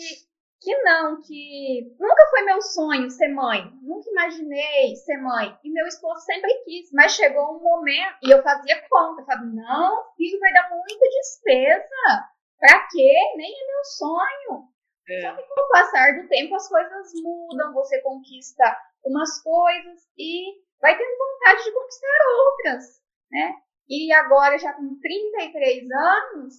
que 0.63 0.83
não, 0.83 1.21
que 1.21 1.97
nunca 1.99 2.27
foi 2.31 2.43
meu 2.43 2.63
sonho 2.63 3.11
ser 3.11 3.29
mãe, 3.29 3.69
nunca 3.83 4.09
imaginei 4.09 4.95
ser 4.95 5.17
mãe. 5.19 5.59
E 5.65 5.71
meu 5.71 5.87
esposo 5.87 6.25
sempre 6.25 6.55
quis, 6.65 6.91
mas 6.93 7.13
chegou 7.13 7.57
um 7.57 7.63
momento 7.63 8.19
e 8.23 8.31
eu 8.31 8.43
fazia 8.43 8.81
conta, 8.89 9.23
eu 9.23 9.27
falava, 9.27 9.45
não, 9.47 10.15
filho 10.17 10.39
vai 10.39 10.53
dar 10.53 10.71
muita 10.71 11.09
despesa. 11.09 12.29
Pra 12.59 12.87
quê? 12.93 13.13
Nem 13.37 13.53
é 13.53 13.67
meu 13.67 13.85
sonho. 13.85 14.69
É. 15.09 15.23
Só 15.23 15.37
que 15.37 15.43
com 15.43 15.61
o 15.61 15.69
passar 15.69 16.23
do 16.23 16.29
tempo 16.29 16.55
as 16.55 16.69
coisas 16.69 17.13
mudam, 17.23 17.73
você 17.73 18.01
conquista 18.03 18.79
umas 19.05 19.43
coisas 19.43 20.01
e 20.17 20.63
vai 20.81 20.97
tendo 20.97 21.19
vontade 21.19 21.65
de 21.65 21.73
conquistar 21.73 22.19
outras, 22.47 23.03
né? 23.33 23.57
E 23.89 24.13
agora, 24.13 24.57
já 24.59 24.73
com 24.75 24.97
33 25.01 25.91
anos, 25.91 26.55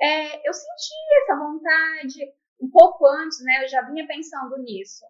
é, 0.00 0.48
eu 0.48 0.52
senti 0.52 0.94
essa 1.22 1.36
vontade, 1.36 2.32
um 2.60 2.70
pouco 2.70 3.06
antes, 3.06 3.42
né, 3.44 3.64
eu 3.64 3.68
já 3.68 3.82
vinha 3.82 4.06
pensando 4.06 4.56
nisso. 4.58 5.04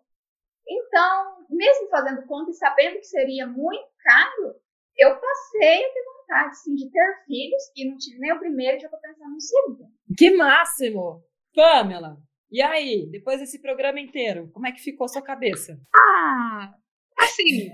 Então, 0.67 1.47
mesmo 1.51 1.89
fazendo 1.89 2.27
conta 2.27 2.51
e 2.51 2.55
sabendo 2.55 2.97
que 2.97 3.07
seria 3.07 3.47
muito 3.47 3.87
caro, 4.03 4.55
eu 4.97 5.21
passei 5.21 5.85
a 5.85 5.93
ter 5.93 6.05
vontade, 6.05 6.59
sim, 6.59 6.75
de 6.75 6.91
ter 6.91 7.25
filhos 7.27 7.63
e 7.77 7.91
não 7.91 7.97
tive 7.99 8.19
nem 8.19 8.33
o 8.33 8.39
primeiro, 8.39 8.81
já 8.81 8.87
estou 8.87 9.01
pensando 9.01 9.35
no 9.35 9.41
segundo. 9.41 9.85
Que 10.17 10.31
máximo! 10.31 11.23
Pamela, 11.55 12.17
e 12.51 12.63
aí, 12.63 13.09
depois 13.11 13.41
desse 13.41 13.61
programa 13.61 14.01
inteiro, 14.01 14.51
como 14.53 14.67
é 14.67 14.73
que 14.73 14.81
ficou 14.81 15.05
a 15.05 15.09
sua 15.09 15.23
cabeça? 15.23 15.79
Ah, 15.95 16.75
assim, 17.19 17.71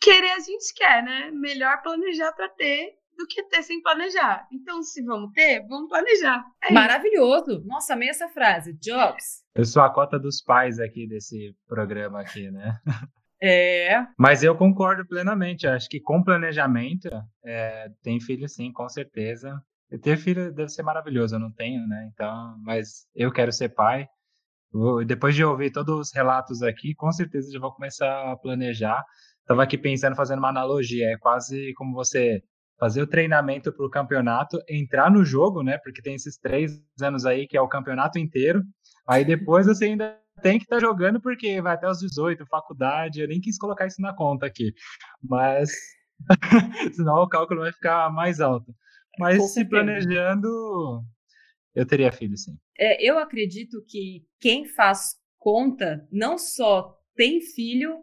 querer 0.00 0.30
a 0.30 0.40
gente 0.40 0.74
quer, 0.74 1.02
né? 1.02 1.30
Melhor 1.30 1.82
planejar 1.82 2.32
para 2.32 2.48
ter 2.48 2.96
do 3.18 3.26
que 3.26 3.42
ter 3.42 3.62
sem 3.62 3.82
planejar. 3.82 4.46
Então, 4.52 4.80
se 4.82 5.02
vamos 5.02 5.32
ter, 5.32 5.66
vamos 5.68 5.88
planejar. 5.88 6.44
É 6.62 6.72
Maravilhoso. 6.72 7.58
Isso. 7.58 7.66
Nossa, 7.66 7.94
amei 7.94 8.08
essa 8.08 8.28
frase. 8.28 8.78
Jobs. 8.80 9.42
Eu 9.54 9.64
sou 9.64 9.82
a 9.82 9.92
cota 9.92 10.18
dos 10.18 10.40
pais 10.40 10.78
aqui 10.78 11.06
desse 11.08 11.54
programa 11.66 12.20
aqui, 12.20 12.50
né? 12.50 12.78
É. 13.40 14.04
Mas 14.18 14.42
eu 14.42 14.56
concordo 14.56 15.06
plenamente. 15.06 15.64
Acho 15.64 15.88
que 15.88 16.00
com 16.00 16.24
planejamento, 16.24 17.08
é, 17.44 17.88
tem 18.02 18.20
filho 18.20 18.48
sim, 18.48 18.72
com 18.72 18.88
certeza. 18.88 19.62
E 19.92 19.96
ter 19.96 20.16
filho 20.16 20.52
deve 20.52 20.70
ser 20.70 20.82
maravilhoso, 20.82 21.36
eu 21.36 21.38
não 21.38 21.52
tenho, 21.52 21.86
né? 21.86 22.10
Então, 22.12 22.56
mas 22.64 23.06
eu 23.14 23.30
quero 23.30 23.52
ser 23.52 23.68
pai. 23.68 24.08
Depois 25.06 25.36
de 25.36 25.44
ouvir 25.44 25.70
todos 25.70 26.08
os 26.08 26.12
relatos 26.12 26.64
aqui, 26.64 26.96
com 26.96 27.12
certeza 27.12 27.52
já 27.52 27.60
vou 27.60 27.72
começar 27.72 28.32
a 28.32 28.36
planejar. 28.36 29.04
Estava 29.42 29.62
aqui 29.62 29.78
pensando, 29.78 30.16
fazendo 30.16 30.40
uma 30.40 30.48
analogia. 30.48 31.06
É 31.12 31.16
quase 31.16 31.72
como 31.74 31.94
você 31.94 32.42
fazer 32.78 33.02
o 33.02 33.06
treinamento 33.06 33.72
para 33.72 33.84
o 33.84 33.90
campeonato, 33.90 34.58
entrar 34.68 35.10
no 35.10 35.24
jogo, 35.24 35.62
né? 35.62 35.78
Porque 35.78 36.00
tem 36.00 36.14
esses 36.14 36.38
três 36.38 36.80
anos 37.00 37.26
aí 37.26 37.46
que 37.46 37.56
é 37.56 37.60
o 37.60 37.68
campeonato 37.68 38.18
inteiro. 38.18 38.62
Aí 39.06 39.24
depois 39.24 39.66
você 39.66 39.86
ainda 39.86 40.16
tem 40.42 40.58
que 40.58 40.64
estar 40.64 40.76
tá 40.76 40.80
jogando 40.80 41.20
porque 41.20 41.60
vai 41.60 41.74
até 41.74 41.88
os 41.88 41.98
18, 41.98 42.46
faculdade. 42.46 43.20
Eu 43.20 43.28
nem 43.28 43.40
quis 43.40 43.58
colocar 43.58 43.86
isso 43.86 44.00
na 44.00 44.14
conta 44.14 44.46
aqui, 44.46 44.72
mas 45.22 45.70
senão 46.94 47.16
o 47.22 47.28
cálculo 47.28 47.62
vai 47.62 47.72
ficar 47.72 48.10
mais 48.12 48.40
alto. 48.40 48.72
Mas 49.18 49.52
se 49.52 49.64
planejando, 49.64 51.02
eu 51.74 51.84
teria 51.84 52.12
filho, 52.12 52.36
sim. 52.36 52.56
É, 52.78 53.04
eu 53.04 53.18
acredito 53.18 53.84
que 53.88 54.24
quem 54.40 54.64
faz 54.64 55.16
conta 55.36 56.06
não 56.12 56.38
só 56.38 56.96
tem 57.16 57.40
filho, 57.40 57.98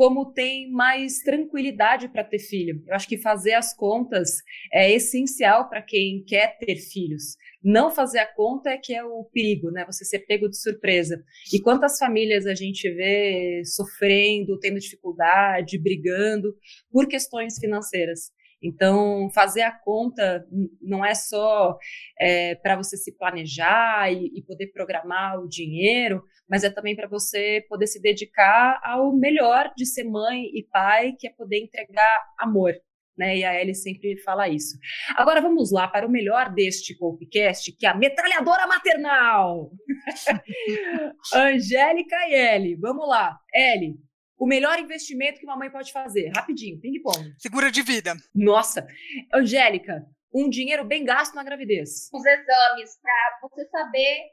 como 0.00 0.32
tem 0.32 0.70
mais 0.70 1.18
tranquilidade 1.18 2.08
para 2.08 2.24
ter 2.24 2.38
filho. 2.38 2.82
Eu 2.86 2.94
acho 2.94 3.06
que 3.06 3.18
fazer 3.18 3.52
as 3.52 3.76
contas 3.76 4.30
é 4.72 4.90
essencial 4.90 5.68
para 5.68 5.82
quem 5.82 6.24
quer 6.26 6.56
ter 6.56 6.76
filhos. 6.76 7.36
Não 7.62 7.90
fazer 7.90 8.20
a 8.20 8.26
conta 8.26 8.70
é 8.70 8.78
que 8.78 8.94
é 8.94 9.04
o 9.04 9.24
perigo, 9.24 9.70
né? 9.70 9.84
Você 9.84 10.06
ser 10.06 10.20
pego 10.20 10.48
de 10.48 10.58
surpresa. 10.58 11.22
E 11.52 11.60
quantas 11.60 11.98
famílias 11.98 12.46
a 12.46 12.54
gente 12.54 12.88
vê 12.90 13.60
sofrendo, 13.66 14.58
tendo 14.58 14.80
dificuldade, 14.80 15.78
brigando 15.78 16.56
por 16.90 17.06
questões 17.06 17.58
financeiras. 17.58 18.32
Então, 18.62 19.30
fazer 19.34 19.62
a 19.62 19.72
conta 19.72 20.46
não 20.82 21.04
é 21.04 21.14
só 21.14 21.78
é, 22.18 22.54
para 22.56 22.76
você 22.76 22.96
se 22.96 23.16
planejar 23.16 24.12
e, 24.12 24.30
e, 24.34 24.42
poder 24.42 24.66
programar 24.68 25.40
o 25.40 25.48
dinheiro, 25.48 26.22
mas 26.48 26.62
é 26.62 26.70
também 26.70 26.94
para 26.94 27.08
você 27.08 27.64
poder 27.68 27.86
se 27.86 28.00
dedicar 28.00 28.78
ao 28.84 29.16
melhor 29.16 29.72
de 29.76 29.86
ser 29.86 30.04
mãe 30.04 30.44
e 30.54 30.66
pai, 30.70 31.14
que 31.18 31.26
é 31.26 31.30
poder 31.30 31.58
entregar 31.58 32.24
amor. 32.38 32.74
Né? 33.16 33.38
E 33.38 33.44
a 33.44 33.60
Ellie 33.60 33.74
sempre 33.74 34.18
fala 34.22 34.48
isso. 34.48 34.78
Agora 35.16 35.40
vamos 35.40 35.70
lá 35.70 35.88
para 35.88 36.06
o 36.06 36.10
melhor 36.10 36.52
deste 36.52 36.96
podcast, 36.96 37.70
que 37.72 37.86
é 37.86 37.90
a 37.90 37.94
metralhadora 37.94 38.66
maternal. 38.66 39.70
Angélica 41.34 42.16
e 42.28 42.34
Ellie, 42.34 42.76
vamos 42.76 43.08
lá. 43.08 43.38
Ellie, 43.54 43.96
o 44.40 44.46
melhor 44.46 44.78
investimento 44.78 45.38
que 45.38 45.44
uma 45.44 45.56
mãe 45.56 45.70
pode 45.70 45.92
fazer? 45.92 46.32
Rapidinho, 46.34 46.80
ping-pong. 46.80 47.34
Segura 47.38 47.70
de 47.70 47.82
vida. 47.82 48.14
Nossa. 48.34 48.86
Angélica, 49.34 50.02
um 50.34 50.48
dinheiro 50.48 50.82
bem 50.82 51.04
gasto 51.04 51.34
na 51.34 51.44
gravidez. 51.44 52.08
Os 52.10 52.24
exames, 52.24 52.98
para 53.02 53.38
você 53.42 53.68
saber 53.68 54.30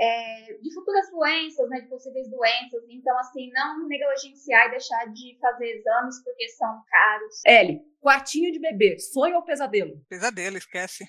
é, 0.00 0.58
de 0.62 0.74
futuras 0.74 1.10
doenças, 1.10 1.68
né, 1.68 1.80
de 1.82 1.88
possíveis 1.88 2.30
doenças. 2.30 2.82
Então, 2.88 3.18
assim, 3.18 3.50
não 3.52 3.86
negligenciar 3.86 4.68
e 4.68 4.70
deixar 4.70 5.04
de 5.12 5.38
fazer 5.38 5.76
exames 5.76 6.24
porque 6.24 6.48
são 6.48 6.82
caros. 6.88 7.42
Ellie, 7.46 7.82
quartinho 8.00 8.50
de 8.50 8.58
bebê, 8.58 8.98
sonho 8.98 9.36
ou 9.36 9.42
pesadelo? 9.42 10.02
Pesadelo, 10.08 10.56
esquece. 10.56 11.04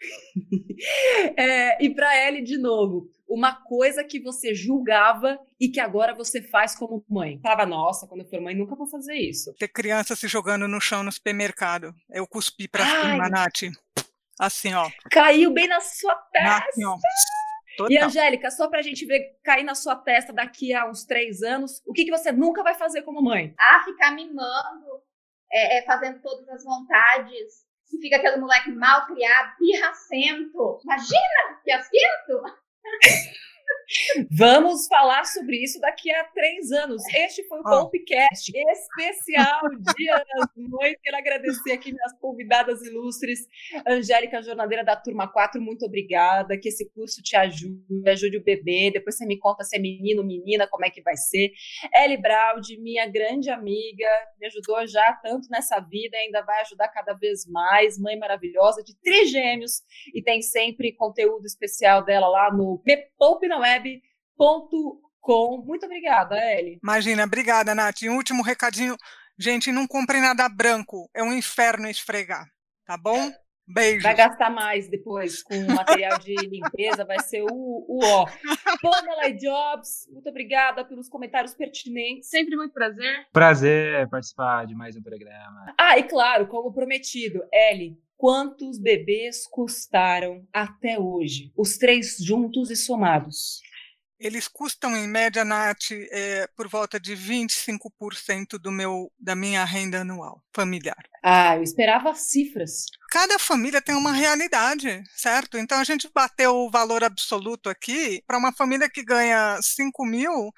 é, 1.36 1.84
e 1.84 1.94
para 1.94 2.26
Ellie, 2.26 2.42
de 2.42 2.58
novo, 2.58 3.10
uma 3.28 3.54
coisa 3.54 4.02
que 4.02 4.20
você 4.20 4.54
julgava 4.54 5.38
e 5.58 5.68
que 5.68 5.78
agora 5.78 6.14
você 6.14 6.42
faz 6.42 6.74
como 6.74 7.04
mãe. 7.08 7.38
Falava, 7.40 7.64
nossa, 7.64 8.06
quando 8.06 8.22
eu 8.22 8.28
for 8.28 8.40
mãe, 8.40 8.56
nunca 8.56 8.74
vou 8.74 8.88
fazer 8.88 9.14
isso. 9.14 9.54
Ter 9.54 9.68
criança 9.68 10.16
se 10.16 10.26
jogando 10.26 10.66
no 10.66 10.80
chão 10.80 11.02
no 11.02 11.12
supermercado. 11.12 11.94
Eu 12.10 12.26
cuspi 12.26 12.66
pra 12.66 12.84
Ai. 12.84 13.12
cima, 13.12 13.28
Nath. 13.28 13.72
Assim, 14.38 14.74
ó. 14.74 14.90
Caiu 15.10 15.52
bem 15.52 15.68
na 15.68 15.80
sua 15.80 16.14
testa. 16.32 16.68
Assim, 16.68 16.84
ó. 16.84 16.96
E, 17.88 17.98
Angélica, 17.98 18.50
só 18.50 18.68
pra 18.68 18.82
gente 18.82 19.06
ver 19.06 19.38
cair 19.44 19.62
na 19.62 19.74
sua 19.74 19.94
testa 19.96 20.32
daqui 20.32 20.74
a 20.74 20.88
uns 20.88 21.04
três 21.04 21.42
anos, 21.42 21.80
o 21.86 21.92
que, 21.92 22.04
que 22.04 22.10
você 22.10 22.32
nunca 22.32 22.62
vai 22.62 22.74
fazer 22.74 23.02
como 23.02 23.22
mãe? 23.22 23.54
Ah, 23.58 23.82
ficar 23.84 24.10
mimando, 24.10 25.02
é, 25.52 25.78
é, 25.78 25.82
fazendo 25.84 26.20
todas 26.20 26.48
as 26.48 26.64
vontades. 26.64 27.69
E 27.92 28.00
fica 28.00 28.16
aquele 28.16 28.36
moleque 28.36 28.70
mal 28.72 29.06
criado, 29.06 29.56
pirracento. 29.58 30.80
Imagina, 30.84 31.60
fiasquento! 31.64 32.42
Vamos 34.30 34.86
falar 34.86 35.24
sobre 35.24 35.56
isso 35.56 35.80
daqui 35.80 36.12
a 36.12 36.24
três 36.24 36.70
anos. 36.70 37.02
Este 37.12 37.42
foi 37.48 37.58
o 37.58 37.62
oh. 37.66 37.90
Especial 37.92 39.60
Dia 39.96 40.16
das 40.16 40.48
Mães. 40.56 40.96
Quero 41.02 41.16
agradecer 41.16 41.72
aqui 41.72 41.92
minhas 41.92 42.12
convidadas 42.20 42.82
ilustres. 42.82 43.40
Angélica, 43.86 44.42
jornadeira 44.42 44.84
da 44.84 44.94
Turma 44.94 45.26
4, 45.26 45.60
muito 45.60 45.84
obrigada. 45.84 46.56
Que 46.58 46.68
esse 46.68 46.88
curso 46.90 47.20
te 47.22 47.36
ajude, 47.36 48.08
ajude 48.08 48.36
o 48.36 48.44
bebê. 48.44 48.90
Depois 48.92 49.16
você 49.16 49.26
me 49.26 49.38
conta 49.38 49.64
se 49.64 49.76
é 49.76 49.80
menino 49.80 50.20
ou 50.20 50.26
menina, 50.26 50.68
como 50.68 50.84
é 50.84 50.90
que 50.90 51.02
vai 51.02 51.16
ser. 51.16 51.50
Ellie 51.94 52.16
Braud, 52.16 52.80
minha 52.80 53.06
grande 53.06 53.50
amiga, 53.50 54.08
me 54.38 54.46
ajudou 54.46 54.86
já 54.86 55.12
tanto 55.14 55.48
nessa 55.50 55.80
vida, 55.80 56.16
ainda 56.16 56.42
vai 56.42 56.60
ajudar 56.60 56.88
cada 56.88 57.12
vez 57.14 57.44
mais. 57.46 57.98
Mãe 57.98 58.16
maravilhosa 58.16 58.84
de 58.84 58.94
trigêmeos 59.00 59.82
e 60.14 60.22
tem 60.22 60.40
sempre 60.42 60.92
conteúdo 60.92 61.44
especial 61.44 62.04
dela 62.04 62.28
lá 62.28 62.52
no 62.52 62.80
Me 62.86 62.96
Poupe 63.18 63.48
na 63.48 63.58
Web 63.58 63.79
www.com. 64.40 65.62
Muito 65.64 65.84
obrigada, 65.84 66.36
Ellie. 66.36 66.78
Imagina, 66.82 67.24
obrigada, 67.24 67.74
Nath. 67.74 68.02
E 68.02 68.08
um 68.08 68.16
último 68.16 68.42
recadinho. 68.42 68.96
Gente, 69.38 69.70
não 69.70 69.86
compre 69.86 70.20
nada 70.20 70.48
branco. 70.48 71.08
É 71.14 71.22
um 71.22 71.32
inferno 71.32 71.88
esfregar, 71.88 72.46
tá 72.86 72.96
bom? 72.96 73.30
Beijo. 73.72 74.02
Vai 74.02 74.16
gastar 74.16 74.50
mais 74.50 74.88
depois 74.88 75.44
com 75.44 75.54
material 75.72 76.18
de 76.18 76.34
limpeza, 76.34 77.04
vai 77.04 77.20
ser 77.20 77.42
o, 77.42 77.46
o 77.48 78.00
ó. 78.04 78.26
Pamela 78.82 79.30
Jobs, 79.30 80.08
muito 80.10 80.28
obrigada 80.28 80.84
pelos 80.84 81.08
comentários 81.08 81.54
pertinentes. 81.54 82.28
Sempre 82.28 82.56
muito 82.56 82.72
prazer. 82.72 83.28
Prazer 83.32 84.08
participar 84.08 84.66
de 84.66 84.74
mais 84.74 84.96
um 84.96 85.02
programa. 85.02 85.72
Ah, 85.78 85.96
e 85.96 86.02
claro, 86.02 86.48
como 86.48 86.72
prometido, 86.72 87.44
Ellie, 87.52 87.96
quantos 88.16 88.76
bebês 88.76 89.46
custaram 89.46 90.44
até 90.52 90.98
hoje? 90.98 91.52
Os 91.56 91.78
três 91.78 92.16
juntos 92.18 92.70
e 92.72 92.76
somados? 92.76 93.60
Eles 94.20 94.46
custam 94.46 94.94
em 94.94 95.08
média, 95.08 95.44
Nath, 95.44 95.90
é, 95.90 96.46
por 96.54 96.68
volta 96.68 97.00
de 97.00 97.16
25% 97.16 98.58
do 98.58 98.70
meu, 98.70 99.10
da 99.18 99.34
minha 99.34 99.64
renda 99.64 100.02
anual 100.02 100.44
familiar. 100.54 101.02
Ah, 101.22 101.56
eu 101.56 101.62
esperava 101.62 102.14
cifras. 102.14 102.84
Cada 103.10 103.38
família 103.38 103.80
tem 103.80 103.94
uma 103.94 104.12
realidade, 104.12 105.02
certo? 105.16 105.56
Então 105.56 105.78
a 105.78 105.84
gente 105.84 106.10
bateu 106.14 106.54
o 106.54 106.70
valor 106.70 107.02
absoluto 107.02 107.70
aqui 107.70 108.22
para 108.26 108.38
uma 108.38 108.52
família 108.52 108.90
que 108.90 109.02
ganha 109.02 109.58
5 109.62 110.04
mil, 110.04 110.52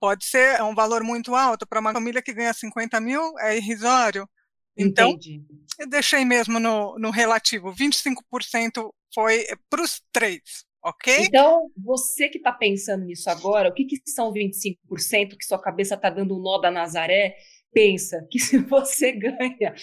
pode 0.00 0.24
ser 0.24 0.58
é 0.58 0.62
um 0.62 0.74
valor 0.74 1.04
muito 1.04 1.34
alto. 1.34 1.66
Para 1.66 1.80
uma 1.80 1.92
família 1.92 2.22
que 2.22 2.32
ganha 2.32 2.52
50 2.52 2.98
mil, 2.98 3.38
é 3.38 3.56
irrisório. 3.56 4.28
Então, 4.76 5.10
Entendi. 5.10 5.44
eu 5.78 5.86
deixei 5.86 6.24
mesmo 6.24 6.58
no, 6.58 6.98
no 6.98 7.10
relativo. 7.10 7.74
25% 7.74 8.90
foi 9.14 9.46
para 9.68 9.82
os 9.82 10.02
três. 10.10 10.64
Ok? 10.82 11.16
Então, 11.20 11.70
você 11.76 12.28
que 12.28 12.38
está 12.38 12.52
pensando 12.52 13.04
nisso 13.04 13.30
agora, 13.30 13.68
o 13.68 13.72
que, 13.72 13.84
que 13.84 14.00
são 14.06 14.32
25% 14.32 15.36
que 15.38 15.44
sua 15.44 15.60
cabeça 15.60 15.94
está 15.94 16.10
dando 16.10 16.36
um 16.36 16.42
nó 16.42 16.58
da 16.58 16.70
Nazaré? 16.70 17.36
Pensa 17.72 18.26
que 18.30 18.38
se 18.38 18.58
você 18.68 19.12
ganha 19.12 19.74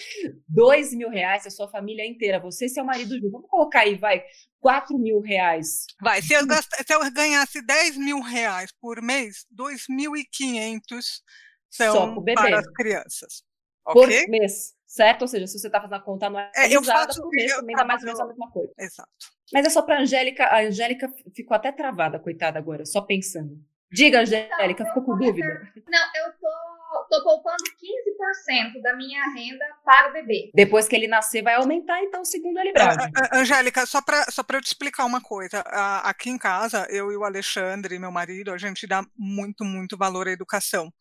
dois 0.46 0.92
mil 0.92 1.08
reais, 1.08 1.46
a 1.46 1.50
sua 1.50 1.68
família 1.68 2.06
inteira, 2.06 2.38
você 2.38 2.66
e 2.66 2.68
seu 2.68 2.84
marido 2.84 3.14
junto, 3.14 3.30
vamos 3.30 3.48
colocar 3.48 3.80
aí, 3.80 3.96
vai, 3.96 4.22
4 4.60 4.96
mil 4.98 5.20
reais. 5.20 5.86
Vai, 6.00 6.20
se 6.20 6.34
eu, 6.34 6.42
se 6.42 6.94
eu 6.94 7.10
ganhasse 7.10 7.62
10 7.62 7.96
mil 7.96 8.20
reais 8.20 8.70
por 8.80 9.00
mês, 9.00 9.46
2.500 9.56 11.22
são 11.70 12.22
para 12.22 12.58
as 12.58 12.70
crianças. 12.72 13.42
Por 13.84 14.04
okay? 14.04 14.26
mês, 14.26 14.74
certo? 14.90 15.22
Ou 15.22 15.28
seja, 15.28 15.46
se 15.46 15.58
você 15.58 15.68
está 15.68 15.80
fazendo 15.80 15.94
a 15.94 16.00
conta 16.00 16.28
não 16.28 16.40
é, 16.40 16.50
eu 16.68 16.82
faço, 16.82 17.22
por 17.22 17.30
mês, 17.30 17.54
também 17.54 17.76
dá 17.76 17.84
mais 17.84 18.02
ou 18.02 18.06
menos 18.06 18.20
a 18.20 18.26
mesma 18.26 18.50
coisa. 18.50 18.72
Exato. 18.76 19.08
Mas 19.52 19.64
é 19.64 19.70
só 19.70 19.82
para 19.82 19.98
a 19.98 20.00
Angélica, 20.00 20.44
a 20.44 20.60
Angélica 20.60 21.08
ficou 21.34 21.54
até 21.54 21.70
travada, 21.70 22.18
coitada 22.18 22.58
agora, 22.58 22.84
só 22.84 23.00
pensando. 23.00 23.56
Diga, 23.92 24.20
Angélica, 24.20 24.84
ficou 24.84 25.02
com 25.04 25.16
dúvida? 25.16 25.48
Não, 25.88 26.00
eu 26.14 26.32
tô, 26.40 27.06
tô 27.08 27.24
poupando 27.24 27.56
15% 27.56 28.80
da 28.82 28.94
minha 28.94 29.20
renda 29.34 29.64
para 29.84 30.10
o 30.10 30.12
bebê. 30.12 30.50
Depois 30.54 30.86
que 30.86 30.94
ele 30.94 31.08
nascer, 31.08 31.42
vai 31.42 31.54
aumentar, 31.54 32.00
então, 32.00 32.24
segundo 32.24 32.58
a 32.58 32.64
Librade. 32.64 33.10
Angélica, 33.32 33.86
só 33.86 34.00
para 34.00 34.24
só 34.30 34.44
eu 34.52 34.60
te 34.60 34.68
explicar 34.68 35.04
uma 35.04 35.20
coisa. 35.20 35.60
Aqui 36.04 36.30
em 36.30 36.38
casa, 36.38 36.86
eu 36.88 37.10
e 37.10 37.16
o 37.16 37.24
Alexandre, 37.24 37.98
meu 37.98 38.12
marido, 38.12 38.52
a 38.52 38.58
gente 38.58 38.86
dá 38.86 39.04
muito, 39.16 39.64
muito 39.64 39.96
valor 39.96 40.28
à 40.28 40.30
educação 40.30 40.92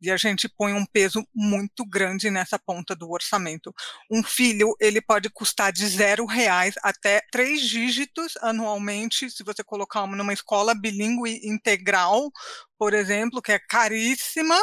e 0.00 0.10
a 0.10 0.16
gente 0.16 0.48
põe 0.48 0.72
um 0.72 0.84
peso 0.84 1.26
muito 1.34 1.84
grande 1.86 2.30
nessa 2.30 2.58
ponta 2.58 2.94
do 2.94 3.10
orçamento. 3.10 3.74
Um 4.10 4.22
filho, 4.22 4.74
ele 4.80 5.00
pode 5.00 5.30
custar 5.30 5.72
de 5.72 5.86
zero 5.86 6.26
reais 6.26 6.74
até 6.82 7.22
três 7.30 7.60
dígitos 7.62 8.36
anualmente, 8.42 9.30
se 9.30 9.42
você 9.42 9.64
colocar 9.64 10.06
numa 10.06 10.32
escola 10.32 10.74
bilíngue 10.74 11.40
integral, 11.44 12.30
por 12.78 12.92
exemplo, 12.92 13.40
que 13.40 13.52
é 13.52 13.58
caríssima, 13.58 14.56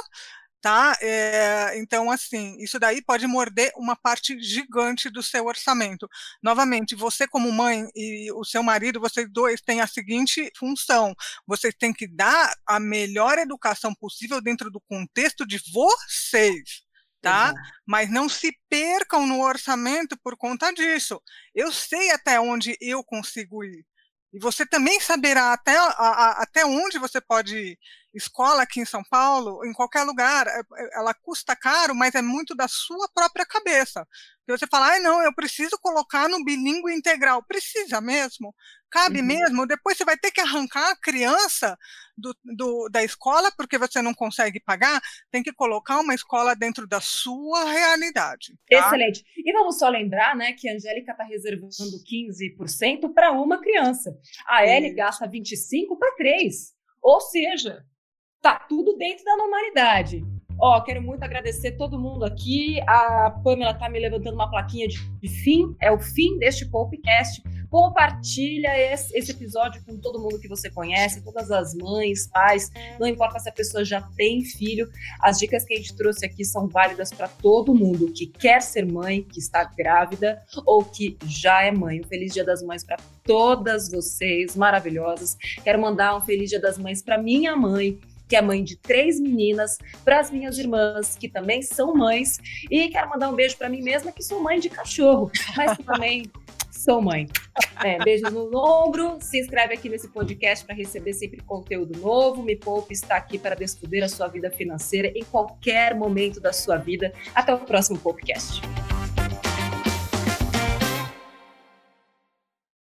tá? 0.64 0.97
É, 1.01 1.78
então, 1.78 2.09
assim, 2.09 2.55
isso 2.57 2.80
daí 2.80 3.01
pode 3.01 3.28
morder 3.28 3.70
uma 3.76 3.97
parte 3.97 4.39
gigante 4.41 5.09
do 5.09 5.22
seu 5.22 5.45
orçamento. 5.45 6.07
Novamente, 6.41 6.95
você 6.95 7.28
como 7.28 7.51
mãe 7.51 7.86
e 7.93 8.32
o 8.32 8.45
seu 8.45 8.64
marido, 8.64 8.97
vocês 8.97 9.28
dois 9.30 9.59
têm 9.59 9.82
a 9.82 9.88
seguinte 9.88 10.49
função: 10.57 11.14
vocês 11.45 11.76
têm 11.78 11.91
que 11.91 12.07
dar 12.07 12.53
a 12.66 12.80
melhor 12.80 13.38
educação 13.38 13.93
possível 13.93 14.39
dentro 14.41 14.72
do 14.72 14.80
contexto 14.80 15.45
de 15.45 15.61
vocês. 15.74 16.82
Tá? 17.22 17.49
Uhum. 17.49 17.55
Mas 17.86 18.09
não 18.09 18.30
se 18.30 18.57
percam 18.70 19.28
no 19.28 19.41
orçamento 19.41 20.18
por 20.24 20.38
conta 20.38 20.72
disso. 20.74 21.22
Eu 21.53 21.74
sei 21.74 22.09
até 22.11 22.39
onde 22.39 22.78
eu 22.80 23.03
consigo 23.03 23.66
ir. 23.66 23.86
E 24.34 24.39
você 24.39 24.66
também 24.66 24.99
saberá 24.99 25.53
até, 25.53 25.78
a, 25.78 25.88
a, 25.88 26.43
até 26.43 26.66
onde 26.66 26.97
você 26.97 27.22
pode 27.22 27.55
ir. 27.55 27.80
Escola 28.14 28.61
aqui 28.61 28.80
em 28.80 28.86
São 28.86 29.03
Paulo, 29.03 29.66
em 29.66 29.74
qualquer 29.74 30.03
lugar, 30.03 30.45
é, 30.47 30.59
é, 30.59 30.99
ela 30.99 31.14
custa 31.14 31.55
caro, 31.55 31.95
mas 31.95 32.14
é 32.14 32.22
muito 32.22 32.55
da 32.55 32.68
sua 32.68 33.09
própria 33.14 33.45
cabeça. 33.45 34.07
Você 34.47 34.68
fala, 34.68 34.93
ah, 34.93 34.99
não, 34.99 35.22
eu 35.24 35.34
preciso 35.34 35.78
colocar 35.82 36.28
no 36.28 36.43
bilíngue 36.43 36.93
integral. 36.93 37.41
Precisa 37.43 38.01
mesmo? 38.01 38.53
Cabe 38.91 39.22
uhum. 39.22 39.26
mesmo? 39.26 39.66
Depois 39.66 39.97
você 39.97 40.03
vai 40.05 40.18
ter 40.18 40.32
que 40.32 40.41
arrancar 40.41 40.91
a 40.91 40.95
criança 40.95 41.78
do, 42.16 42.36
do, 42.43 42.89
da 42.89 43.03
escola 43.03 43.51
porque 43.57 43.78
você 43.78 44.01
não 44.01 44.14
consegue 44.14 44.59
pagar. 44.59 45.01
Tem 45.32 45.41
que 45.41 45.53
colocar 45.53 45.99
uma 45.99 46.14
escola 46.14 46.55
dentro 46.55 46.86
da 46.86 47.01
sua 47.01 47.64
realidade. 47.72 48.53
Tá? 48.70 48.80
Excelente. 48.80 49.24
E 49.38 49.51
vamos 49.53 49.80
só 49.80 49.89
lembrar 49.89 50.36
né, 50.36 50.53
que 50.53 50.70
a 50.70 50.74
Angélica 50.74 51.14
está 51.14 51.24
reservando 51.24 51.72
15% 51.72 53.14
para 53.14 53.32
uma 53.32 53.59
criança. 53.59 54.16
A 54.45 54.68
Ellie 54.68 54.93
gasta 54.93 55.28
25% 55.28 55.97
para 55.97 56.16
três. 56.16 56.74
Ou 57.01 57.20
seja, 57.20 57.84
tá 58.44 58.60
tudo 58.68 58.96
dentro 58.98 59.24
da 59.24 59.38
normalidade. 59.38 60.22
Ó, 60.60 60.80
quero 60.82 61.02
muito 61.02 61.24
agradecer 61.24 61.72
todo 61.72 62.00
mundo 62.00 62.26
aqui. 62.26 62.80
A 62.82 63.32
Pamela 63.44 63.74
tá 63.74 63.89
me 63.89 64.00
levantando 64.00 64.36
uma 64.36 64.50
plaquinha 64.50 64.88
de, 64.88 64.98
de 65.20 65.28
fim. 65.28 65.76
É 65.82 65.91
o 65.91 66.00
fim 66.00 66.38
deste 66.38 66.70
podcast. 66.70 67.41
Compartilha 67.70 68.70
esse, 68.78 69.18
esse, 69.18 69.32
episódio 69.32 69.84
com 69.84 69.98
todo 69.98 70.20
mundo 70.20 70.39
que 70.39 70.48
você 70.48 70.70
conhece, 70.70 71.24
todas 71.24 71.50
as 71.50 71.74
mães, 71.74 72.28
pais. 72.28 72.70
Não 73.00 73.08
importa 73.08 73.39
se 73.39 73.50
a 73.50 73.52
pessoa 73.52 73.84
já 73.84 74.02
tem 74.16 74.44
filho. 74.44 74.88
As 75.20 75.39
dicas 75.39 75.66
que 75.66 75.74
a 75.74 75.78
gente 75.78 75.96
trouxe 75.96 76.24
aqui 76.26 76.46
são 76.46 76.68
válidas 76.68 77.12
para 77.12 77.28
todo 77.28 77.74
mundo 77.74 78.12
que 78.14 78.28
quer 78.28 78.62
ser 78.62 78.86
mãe, 78.86 79.24
que 79.24 79.39
está 79.39 79.64
grávida 79.64 80.44
ou 80.68 80.86
que 80.86 81.18
já 81.26 81.64
é 81.64 81.72
mãe. 81.72 82.00
Um 82.00 82.08
feliz 82.08 82.32
Dia 82.32 82.44
das 82.44 82.62
Mães 82.62 82.84
para 82.84 82.98
todas 83.24 83.89
vocês, 83.89 84.56
maravilhosas. 84.56 85.36
Quero 85.64 85.82
mandar 85.82 86.16
um 86.16 86.22
feliz 86.22 86.52
Dia 86.52 86.62
das 86.62 86.78
Mães 86.78 87.02
para 87.02 87.18
minha 87.18 87.56
mãe 87.56 88.00
que 88.34 88.38
é 88.38 88.41
mãe 88.41 88.63
de 88.63 88.75
três 88.75 89.19
meninas, 89.19 89.77
para 90.03 90.19
as 90.19 90.31
minhas 90.31 90.57
irmãs, 90.57 91.15
que 91.15 91.29
também 91.29 91.61
são 91.61 91.93
mães, 91.93 92.39
e 92.71 92.89
quero 92.89 93.07
mandar 93.07 93.29
um 93.29 93.36
beijo 93.36 93.55
para 93.55 93.69
mim 93.69 93.84
mesma, 93.84 94.11
que 94.11 94.23
sou 94.23 94.41
mãe 94.41 94.59
de 94.59 94.71
cachorro, 94.71 95.31
mas 95.55 95.77
que 95.77 95.84
também 95.84 96.23
sou 96.71 96.99
mãe. 96.99 97.27
É, 97.84 98.03
beijo 98.03 98.25
no 98.31 98.49
ombro, 98.57 99.19
se 99.21 99.39
inscreve 99.39 99.75
aqui 99.75 99.88
nesse 99.88 100.07
podcast 100.07 100.65
para 100.65 100.73
receber 100.73 101.13
sempre 101.13 101.43
conteúdo 101.43 101.99
novo. 101.99 102.41
Me 102.41 102.55
Poupe 102.55 102.91
está 102.91 103.17
aqui 103.17 103.38
para 103.38 103.55
descobrir 103.55 104.01
a 104.01 104.09
sua 104.09 104.27
vida 104.27 104.49
financeira 104.49 105.11
em 105.13 105.23
qualquer 105.23 105.93
momento 105.93 106.41
da 106.41 106.51
sua 106.51 106.77
vida. 106.77 107.13
Até 107.36 107.53
o 107.53 107.59
próximo 107.59 107.99
podcast. 107.99 108.63